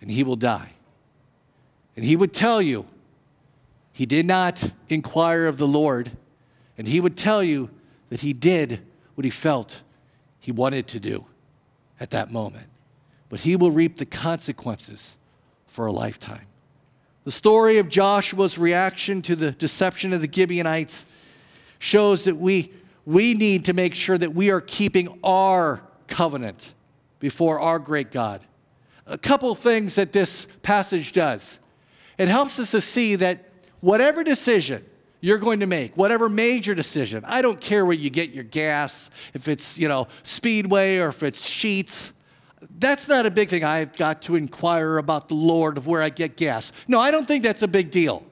and 0.00 0.10
he 0.10 0.22
will 0.22 0.36
die. 0.36 0.72
And 1.96 2.04
he 2.04 2.16
would 2.16 2.32
tell 2.32 2.62
you, 2.62 2.86
he 3.92 4.06
did 4.06 4.26
not 4.26 4.72
inquire 4.88 5.46
of 5.46 5.58
the 5.58 5.66
Lord, 5.66 6.12
and 6.78 6.88
he 6.88 7.00
would 7.00 7.16
tell 7.16 7.42
you 7.42 7.70
that 8.08 8.20
he 8.20 8.32
did 8.32 8.80
what 9.14 9.24
he 9.24 9.30
felt 9.30 9.82
he 10.38 10.52
wanted 10.52 10.86
to 10.88 11.00
do 11.00 11.26
at 11.98 12.10
that 12.10 12.32
moment. 12.32 12.66
But 13.28 13.40
he 13.40 13.56
will 13.56 13.70
reap 13.70 13.96
the 13.96 14.06
consequences 14.06 15.16
for 15.66 15.86
a 15.86 15.92
lifetime. 15.92 16.46
The 17.24 17.30
story 17.30 17.76
of 17.78 17.88
Joshua's 17.88 18.56
reaction 18.56 19.20
to 19.22 19.36
the 19.36 19.50
deception 19.50 20.12
of 20.12 20.22
the 20.22 20.32
Gibeonites 20.32 21.04
shows 21.78 22.24
that 22.24 22.36
we, 22.36 22.72
we 23.04 23.34
need 23.34 23.66
to 23.66 23.72
make 23.72 23.94
sure 23.94 24.16
that 24.16 24.34
we 24.34 24.50
are 24.50 24.60
keeping 24.60 25.18
our 25.22 25.82
covenant 26.06 26.72
before 27.20 27.60
our 27.60 27.78
great 27.78 28.10
God. 28.10 28.40
A 29.06 29.18
couple 29.18 29.54
things 29.54 29.94
that 29.94 30.12
this 30.12 30.46
passage 30.62 31.12
does. 31.12 31.58
It 32.18 32.28
helps 32.28 32.58
us 32.58 32.70
to 32.72 32.80
see 32.80 33.16
that 33.16 33.44
whatever 33.80 34.24
decision 34.24 34.84
you're 35.20 35.38
going 35.38 35.60
to 35.60 35.66
make, 35.66 35.96
whatever 35.96 36.28
major 36.28 36.74
decision, 36.74 37.24
I 37.26 37.42
don't 37.42 37.60
care 37.60 37.84
where 37.84 37.94
you 37.94 38.10
get 38.10 38.30
your 38.30 38.44
gas, 38.44 39.10
if 39.34 39.48
it's, 39.48 39.78
you 39.78 39.88
know, 39.88 40.08
Speedway 40.22 40.98
or 40.98 41.08
if 41.08 41.22
it's 41.22 41.40
Sheetz. 41.40 42.10
that's 42.78 43.08
not 43.08 43.26
a 43.26 43.30
big 43.30 43.48
thing. 43.48 43.64
I've 43.64 43.94
got 43.96 44.22
to 44.22 44.36
inquire 44.36 44.98
about 44.98 45.28
the 45.28 45.34
Lord 45.34 45.76
of 45.76 45.86
where 45.86 46.02
I 46.02 46.08
get 46.08 46.36
gas. 46.36 46.72
No, 46.88 46.98
I 46.98 47.10
don't 47.10 47.26
think 47.26 47.42
that's 47.42 47.62
a 47.62 47.68
big 47.68 47.90
deal. 47.90 48.24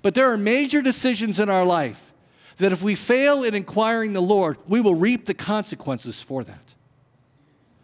But 0.00 0.14
there 0.14 0.32
are 0.32 0.38
major 0.38 0.80
decisions 0.80 1.38
in 1.38 1.48
our 1.48 1.64
life 1.64 2.12
that 2.58 2.72
if 2.72 2.82
we 2.82 2.94
fail 2.94 3.42
in 3.42 3.54
inquiring 3.54 4.12
the 4.12 4.22
Lord, 4.22 4.56
we 4.66 4.80
will 4.80 4.94
reap 4.94 5.26
the 5.26 5.34
consequences 5.34 6.20
for 6.20 6.44
that. 6.44 6.61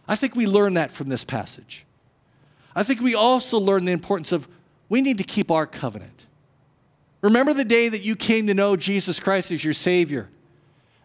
I 0.09 0.17
think 0.17 0.35
we 0.35 0.47
learn 0.47 0.75
that 0.75 0.91
from 0.91 1.09
this 1.09 1.23
passage. 1.23 1.85
I 2.75 2.83
think 2.83 3.01
we 3.01 3.15
also 3.15 3.59
learn 3.59 3.85
the 3.85 3.93
importance 3.93 4.33
of 4.33 4.49
we 4.89 5.03
need 5.03 5.19
to 5.19 5.25
keep 5.25 5.51
our 5.51 5.67
covenant. 5.67 6.27
Remember 7.21 7.53
the 7.53 7.65
day 7.65 7.89
that 7.89 8.03
you 8.03 8.17
came 8.17 8.47
to 8.47 8.55
know 8.55 8.77
Jesus 8.77 9.21
Christ 9.21 9.51
as 9.51 9.63
your 9.63 9.75
Savior 9.75 10.29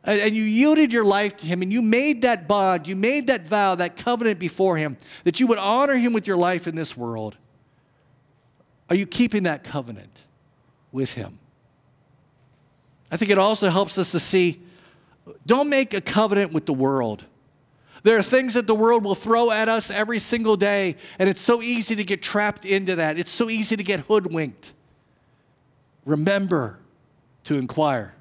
and 0.05 0.35
you 0.35 0.43
yielded 0.43 0.91
your 0.91 1.05
life 1.05 1.37
to 1.37 1.45
Him 1.45 1.61
and 1.61 1.71
you 1.71 1.81
made 1.81 2.21
that 2.23 2.47
bond, 2.47 2.87
you 2.87 2.95
made 2.95 3.27
that 3.27 3.47
vow, 3.47 3.75
that 3.75 3.97
covenant 3.97 4.39
before 4.39 4.77
Him, 4.77 4.97
that 5.23 5.39
you 5.39 5.47
would 5.47 5.57
honor 5.57 5.95
Him 5.95 6.13
with 6.13 6.27
your 6.27 6.37
life 6.37 6.67
in 6.67 6.75
this 6.75 6.95
world. 6.95 7.37
Are 8.89 8.95
you 8.95 9.05
keeping 9.05 9.43
that 9.43 9.63
covenant 9.63 10.23
with 10.91 11.13
Him? 11.13 11.39
I 13.11 13.17
think 13.17 13.31
it 13.31 13.37
also 13.37 13.69
helps 13.69 13.97
us 13.97 14.11
to 14.11 14.19
see 14.19 14.61
don't 15.45 15.69
make 15.69 15.93
a 15.93 16.01
covenant 16.01 16.51
with 16.51 16.65
the 16.65 16.73
world. 16.73 17.23
There 18.03 18.17
are 18.17 18.23
things 18.23 18.53
that 18.53 18.67
the 18.67 18.75
world 18.75 19.05
will 19.05 19.15
throw 19.15 19.49
at 19.49 19.69
us 19.69 19.89
every 19.89 20.19
single 20.19 20.57
day, 20.57 20.97
and 21.17 21.29
it's 21.29 21.41
so 21.41 21.61
easy 21.61 21.95
to 21.95 22.03
get 22.03 22.21
trapped 22.21 22.65
into 22.65 22.97
that. 22.97 23.17
It's 23.17 23.31
so 23.31 23.49
easy 23.49 23.77
to 23.77 23.83
get 23.83 24.01
hoodwinked. 24.01 24.73
Remember 26.05 26.79
to 27.45 27.55
inquire 27.55 28.13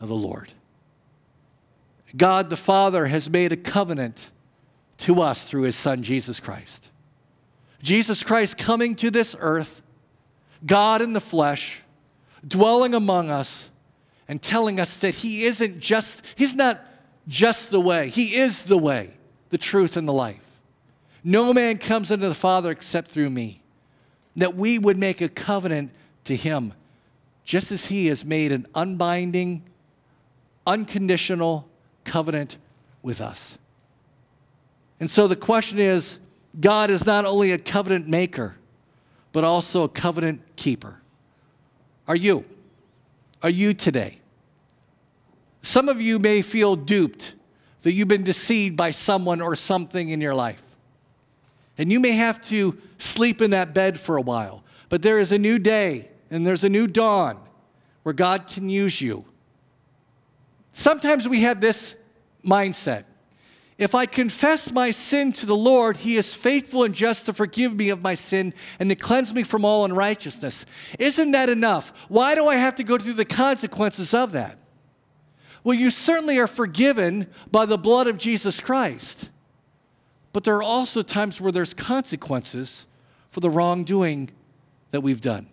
of 0.00 0.08
the 0.08 0.14
Lord. 0.14 0.52
God 2.16 2.48
the 2.48 2.56
Father 2.56 3.06
has 3.06 3.28
made 3.28 3.52
a 3.52 3.56
covenant 3.56 4.30
to 4.98 5.20
us 5.20 5.42
through 5.42 5.62
his 5.62 5.76
Son, 5.76 6.02
Jesus 6.02 6.38
Christ. 6.38 6.90
Jesus 7.82 8.22
Christ 8.22 8.56
coming 8.56 8.94
to 8.96 9.10
this 9.10 9.34
earth, 9.40 9.82
God 10.64 11.02
in 11.02 11.12
the 11.12 11.20
flesh, 11.20 11.80
dwelling 12.46 12.94
among 12.94 13.30
us, 13.30 13.64
and 14.28 14.40
telling 14.40 14.78
us 14.78 14.96
that 14.98 15.16
he 15.16 15.44
isn't 15.44 15.80
just, 15.80 16.22
he's 16.36 16.54
not 16.54 16.80
just 17.28 17.70
the 17.70 17.80
way. 17.80 18.08
He 18.08 18.36
is 18.36 18.62
the 18.64 18.78
way, 18.78 19.14
the 19.50 19.58
truth, 19.58 19.96
and 19.96 20.08
the 20.08 20.12
life. 20.12 20.40
No 21.24 21.52
man 21.52 21.78
comes 21.78 22.10
unto 22.10 22.28
the 22.28 22.34
Father 22.34 22.70
except 22.70 23.10
through 23.10 23.30
me. 23.30 23.62
That 24.36 24.56
we 24.56 24.78
would 24.78 24.96
make 24.96 25.20
a 25.20 25.28
covenant 25.28 25.90
to 26.24 26.34
him, 26.34 26.72
just 27.44 27.70
as 27.70 27.86
he 27.86 28.06
has 28.06 28.24
made 28.24 28.50
an 28.50 28.66
unbinding, 28.74 29.62
unconditional 30.66 31.68
covenant 32.04 32.56
with 33.02 33.20
us. 33.20 33.58
And 35.00 35.10
so 35.10 35.26
the 35.26 35.36
question 35.36 35.78
is 35.78 36.18
God 36.58 36.90
is 36.90 37.04
not 37.04 37.24
only 37.24 37.50
a 37.50 37.58
covenant 37.58 38.08
maker, 38.08 38.56
but 39.32 39.44
also 39.44 39.84
a 39.84 39.88
covenant 39.88 40.40
keeper. 40.56 41.00
Are 42.08 42.16
you? 42.16 42.44
Are 43.42 43.50
you 43.50 43.74
today? 43.74 44.21
Some 45.62 45.88
of 45.88 46.00
you 46.00 46.18
may 46.18 46.42
feel 46.42 46.76
duped 46.76 47.34
that 47.82 47.92
you've 47.92 48.08
been 48.08 48.24
deceived 48.24 48.76
by 48.76 48.90
someone 48.90 49.40
or 49.40 49.56
something 49.56 50.08
in 50.08 50.20
your 50.20 50.34
life. 50.34 50.62
And 51.78 51.90
you 51.90 52.00
may 52.00 52.12
have 52.12 52.40
to 52.48 52.76
sleep 52.98 53.40
in 53.40 53.50
that 53.52 53.74
bed 53.74 53.98
for 53.98 54.16
a 54.16 54.22
while. 54.22 54.62
But 54.88 55.02
there 55.02 55.18
is 55.18 55.32
a 55.32 55.38
new 55.38 55.58
day 55.58 56.08
and 56.30 56.46
there's 56.46 56.64
a 56.64 56.68
new 56.68 56.86
dawn 56.86 57.38
where 58.02 58.12
God 58.12 58.46
can 58.46 58.68
use 58.68 59.00
you. 59.00 59.24
Sometimes 60.72 61.28
we 61.28 61.40
have 61.40 61.60
this 61.60 61.94
mindset. 62.44 63.04
If 63.78 63.94
I 63.94 64.06
confess 64.06 64.70
my 64.70 64.90
sin 64.90 65.32
to 65.34 65.46
the 65.46 65.56
Lord, 65.56 65.96
He 65.98 66.16
is 66.16 66.34
faithful 66.34 66.84
and 66.84 66.94
just 66.94 67.26
to 67.26 67.32
forgive 67.32 67.74
me 67.74 67.88
of 67.88 68.02
my 68.02 68.14
sin 68.14 68.54
and 68.78 68.88
to 68.90 68.94
cleanse 68.94 69.32
me 69.32 69.42
from 69.42 69.64
all 69.64 69.84
unrighteousness. 69.84 70.64
Isn't 70.98 71.32
that 71.32 71.48
enough? 71.48 71.92
Why 72.08 72.34
do 72.34 72.46
I 72.46 72.56
have 72.56 72.76
to 72.76 72.84
go 72.84 72.98
through 72.98 73.14
the 73.14 73.24
consequences 73.24 74.14
of 74.14 74.32
that? 74.32 74.58
Well, 75.64 75.74
you 75.74 75.90
certainly 75.90 76.38
are 76.38 76.46
forgiven 76.46 77.28
by 77.50 77.66
the 77.66 77.78
blood 77.78 78.08
of 78.08 78.18
Jesus 78.18 78.60
Christ. 78.60 79.30
But 80.32 80.44
there 80.44 80.56
are 80.56 80.62
also 80.62 81.02
times 81.02 81.40
where 81.40 81.52
there's 81.52 81.74
consequences 81.74 82.86
for 83.30 83.40
the 83.40 83.50
wrongdoing 83.50 84.30
that 84.90 85.02
we've 85.02 85.20
done. 85.20 85.46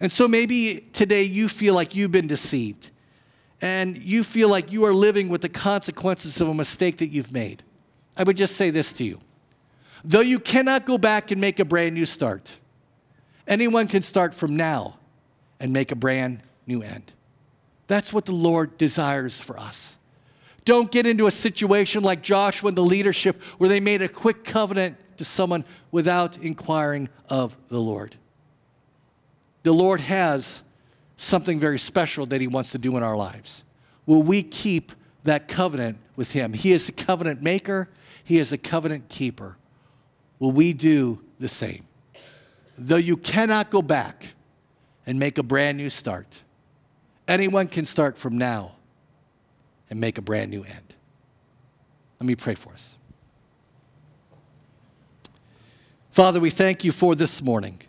And 0.00 0.12
so 0.12 0.28
maybe 0.28 0.86
today 0.92 1.22
you 1.22 1.48
feel 1.48 1.74
like 1.74 1.94
you've 1.94 2.12
been 2.12 2.26
deceived 2.26 2.90
and 3.60 3.96
you 3.96 4.22
feel 4.22 4.48
like 4.48 4.70
you 4.70 4.84
are 4.84 4.92
living 4.92 5.28
with 5.28 5.40
the 5.40 5.48
consequences 5.48 6.40
of 6.40 6.48
a 6.48 6.54
mistake 6.54 6.98
that 6.98 7.08
you've 7.08 7.32
made. 7.32 7.62
I 8.16 8.22
would 8.22 8.36
just 8.36 8.56
say 8.56 8.70
this 8.70 8.92
to 8.94 9.04
you. 9.04 9.20
Though 10.04 10.20
you 10.20 10.38
cannot 10.38 10.86
go 10.86 10.98
back 10.98 11.30
and 11.30 11.40
make 11.40 11.58
a 11.58 11.64
brand 11.64 11.94
new 11.94 12.06
start, 12.06 12.52
anyone 13.48 13.88
can 13.88 14.02
start 14.02 14.34
from 14.34 14.56
now 14.56 14.98
and 15.58 15.72
make 15.72 15.90
a 15.90 15.96
brand 15.96 16.42
new 16.66 16.82
end. 16.82 17.12
That's 17.86 18.12
what 18.12 18.24
the 18.24 18.32
Lord 18.32 18.78
desires 18.78 19.38
for 19.38 19.58
us. 19.58 19.94
Don't 20.64 20.90
get 20.90 21.06
into 21.06 21.28
a 21.28 21.30
situation 21.30 22.02
like 22.02 22.22
Joshua 22.22 22.68
and 22.68 22.76
the 22.76 22.82
leadership 22.82 23.40
where 23.58 23.68
they 23.68 23.78
made 23.78 24.02
a 24.02 24.08
quick 24.08 24.42
covenant 24.42 24.96
to 25.18 25.24
someone 25.24 25.64
without 25.92 26.36
inquiring 26.38 27.08
of 27.28 27.56
the 27.68 27.80
Lord. 27.80 28.16
The 29.62 29.72
Lord 29.72 30.00
has 30.00 30.60
something 31.16 31.60
very 31.60 31.78
special 31.78 32.26
that 32.26 32.40
He 32.40 32.48
wants 32.48 32.70
to 32.70 32.78
do 32.78 32.96
in 32.96 33.02
our 33.02 33.16
lives. 33.16 33.62
Will 34.06 34.22
we 34.22 34.42
keep 34.42 34.92
that 35.22 35.48
covenant 35.48 35.98
with 36.16 36.32
Him? 36.32 36.52
He 36.52 36.72
is 36.72 36.86
the 36.86 36.92
covenant 36.92 37.42
maker, 37.42 37.88
He 38.24 38.38
is 38.38 38.50
the 38.50 38.58
covenant 38.58 39.08
keeper. 39.08 39.56
Will 40.40 40.52
we 40.52 40.72
do 40.72 41.20
the 41.38 41.48
same? 41.48 41.86
Though 42.76 42.96
you 42.96 43.16
cannot 43.16 43.70
go 43.70 43.80
back 43.82 44.26
and 45.06 45.18
make 45.18 45.38
a 45.38 45.42
brand 45.42 45.78
new 45.78 45.90
start 45.90 46.40
Anyone 47.28 47.68
can 47.68 47.84
start 47.84 48.16
from 48.16 48.38
now 48.38 48.72
and 49.90 50.00
make 50.00 50.18
a 50.18 50.22
brand 50.22 50.50
new 50.50 50.62
end. 50.62 50.94
Let 52.20 52.26
me 52.26 52.34
pray 52.34 52.54
for 52.54 52.72
us. 52.72 52.94
Father, 56.10 56.40
we 56.40 56.50
thank 56.50 56.82
you 56.82 56.92
for 56.92 57.14
this 57.14 57.42
morning. 57.42 57.80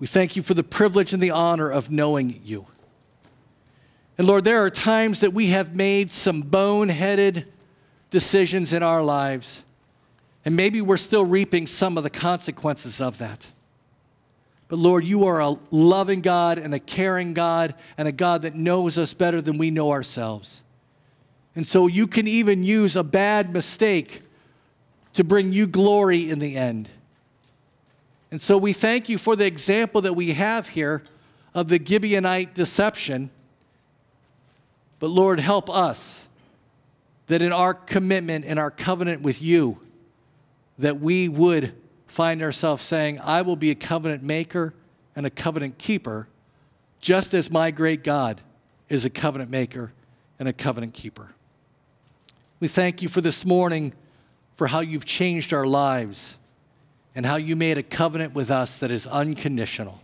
We 0.00 0.06
thank 0.06 0.34
you 0.36 0.42
for 0.42 0.54
the 0.54 0.64
privilege 0.64 1.12
and 1.12 1.22
the 1.22 1.30
honor 1.30 1.70
of 1.70 1.90
knowing 1.90 2.40
you. 2.44 2.66
And 4.18 4.26
Lord, 4.26 4.44
there 4.44 4.64
are 4.64 4.70
times 4.70 5.20
that 5.20 5.32
we 5.32 5.48
have 5.48 5.74
made 5.74 6.10
some 6.10 6.42
boneheaded 6.42 7.44
decisions 8.10 8.72
in 8.72 8.82
our 8.82 9.02
lives, 9.02 9.62
and 10.44 10.56
maybe 10.56 10.80
we're 10.80 10.96
still 10.96 11.24
reaping 11.24 11.66
some 11.66 11.96
of 11.96 12.02
the 12.02 12.10
consequences 12.10 13.00
of 13.00 13.18
that. 13.18 13.46
But 14.68 14.78
Lord, 14.78 15.04
you 15.04 15.24
are 15.26 15.40
a 15.40 15.56
loving 15.70 16.20
God 16.20 16.58
and 16.58 16.74
a 16.74 16.80
caring 16.80 17.34
God 17.34 17.74
and 17.96 18.08
a 18.08 18.12
God 18.12 18.42
that 18.42 18.54
knows 18.54 18.98
us 18.98 19.14
better 19.14 19.40
than 19.40 19.58
we 19.58 19.70
know 19.70 19.92
ourselves. 19.92 20.62
And 21.54 21.66
so 21.66 21.86
you 21.86 22.06
can 22.06 22.26
even 22.26 22.64
use 22.64 22.96
a 22.96 23.04
bad 23.04 23.52
mistake 23.52 24.22
to 25.14 25.24
bring 25.24 25.52
you 25.52 25.66
glory 25.66 26.28
in 26.28 26.40
the 26.40 26.56
end. 26.56 26.90
And 28.30 28.42
so 28.42 28.58
we 28.58 28.72
thank 28.72 29.08
you 29.08 29.18
for 29.18 29.36
the 29.36 29.46
example 29.46 30.00
that 30.02 30.14
we 30.14 30.32
have 30.32 30.68
here 30.68 31.02
of 31.54 31.68
the 31.68 31.78
Gibeonite 31.78 32.52
deception. 32.52 33.30
But 34.98 35.08
Lord, 35.08 35.40
help 35.40 35.70
us 35.70 36.22
that 37.28 37.40
in 37.40 37.52
our 37.52 37.72
commitment 37.72 38.44
and 38.44 38.58
our 38.58 38.70
covenant 38.70 39.22
with 39.22 39.40
you, 39.40 39.78
that 40.78 41.00
we 41.00 41.28
would 41.28 41.72
find 42.06 42.42
ourselves 42.42 42.82
saying, 42.82 43.20
I 43.20 43.42
will 43.42 43.56
be 43.56 43.70
a 43.70 43.74
covenant 43.74 44.22
maker 44.22 44.74
and 45.14 45.26
a 45.26 45.30
covenant 45.30 45.78
keeper, 45.78 46.28
just 47.00 47.34
as 47.34 47.50
my 47.50 47.70
great 47.70 48.04
God 48.04 48.40
is 48.88 49.04
a 49.04 49.10
covenant 49.10 49.50
maker 49.50 49.92
and 50.38 50.48
a 50.48 50.52
covenant 50.52 50.94
keeper. 50.94 51.30
We 52.60 52.68
thank 52.68 53.02
you 53.02 53.08
for 53.08 53.20
this 53.20 53.44
morning, 53.44 53.92
for 54.54 54.68
how 54.68 54.80
you've 54.80 55.04
changed 55.04 55.52
our 55.52 55.66
lives 55.66 56.36
and 57.14 57.26
how 57.26 57.36
you 57.36 57.56
made 57.56 57.78
a 57.78 57.82
covenant 57.82 58.34
with 58.34 58.50
us 58.50 58.76
that 58.76 58.90
is 58.90 59.06
unconditional. 59.06 60.00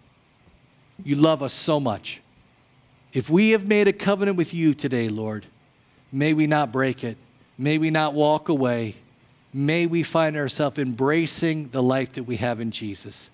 You 1.04 1.16
love 1.16 1.42
us 1.42 1.52
so 1.52 1.80
much. 1.80 2.20
If 3.12 3.28
we 3.28 3.50
have 3.50 3.66
made 3.66 3.88
a 3.88 3.92
covenant 3.92 4.36
with 4.36 4.54
you 4.54 4.74
today, 4.74 5.08
Lord, 5.08 5.46
may 6.10 6.32
we 6.32 6.46
not 6.46 6.72
break 6.72 7.04
it. 7.04 7.16
May 7.58 7.78
we 7.78 7.90
not 7.90 8.14
walk 8.14 8.48
away 8.48 8.96
may 9.52 9.86
we 9.86 10.02
find 10.02 10.36
ourselves 10.36 10.78
embracing 10.78 11.68
the 11.68 11.82
life 11.82 12.12
that 12.14 12.24
we 12.24 12.36
have 12.36 12.60
in 12.60 12.70
Jesus 12.70 13.30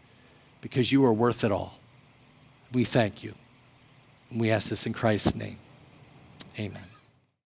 because 0.61 0.91
you 0.91 1.05
are 1.05 1.13
worth 1.13 1.45
it 1.45 1.53
all. 1.53 1.79
We 2.73 2.85
thank 2.85 3.23
you. 3.23 3.35
And 4.31 4.41
we 4.41 4.51
ask 4.51 4.69
this 4.69 4.87
in 4.87 4.93
Christ's 4.93 5.35
name. 5.35 5.59
Amen. 6.59 6.88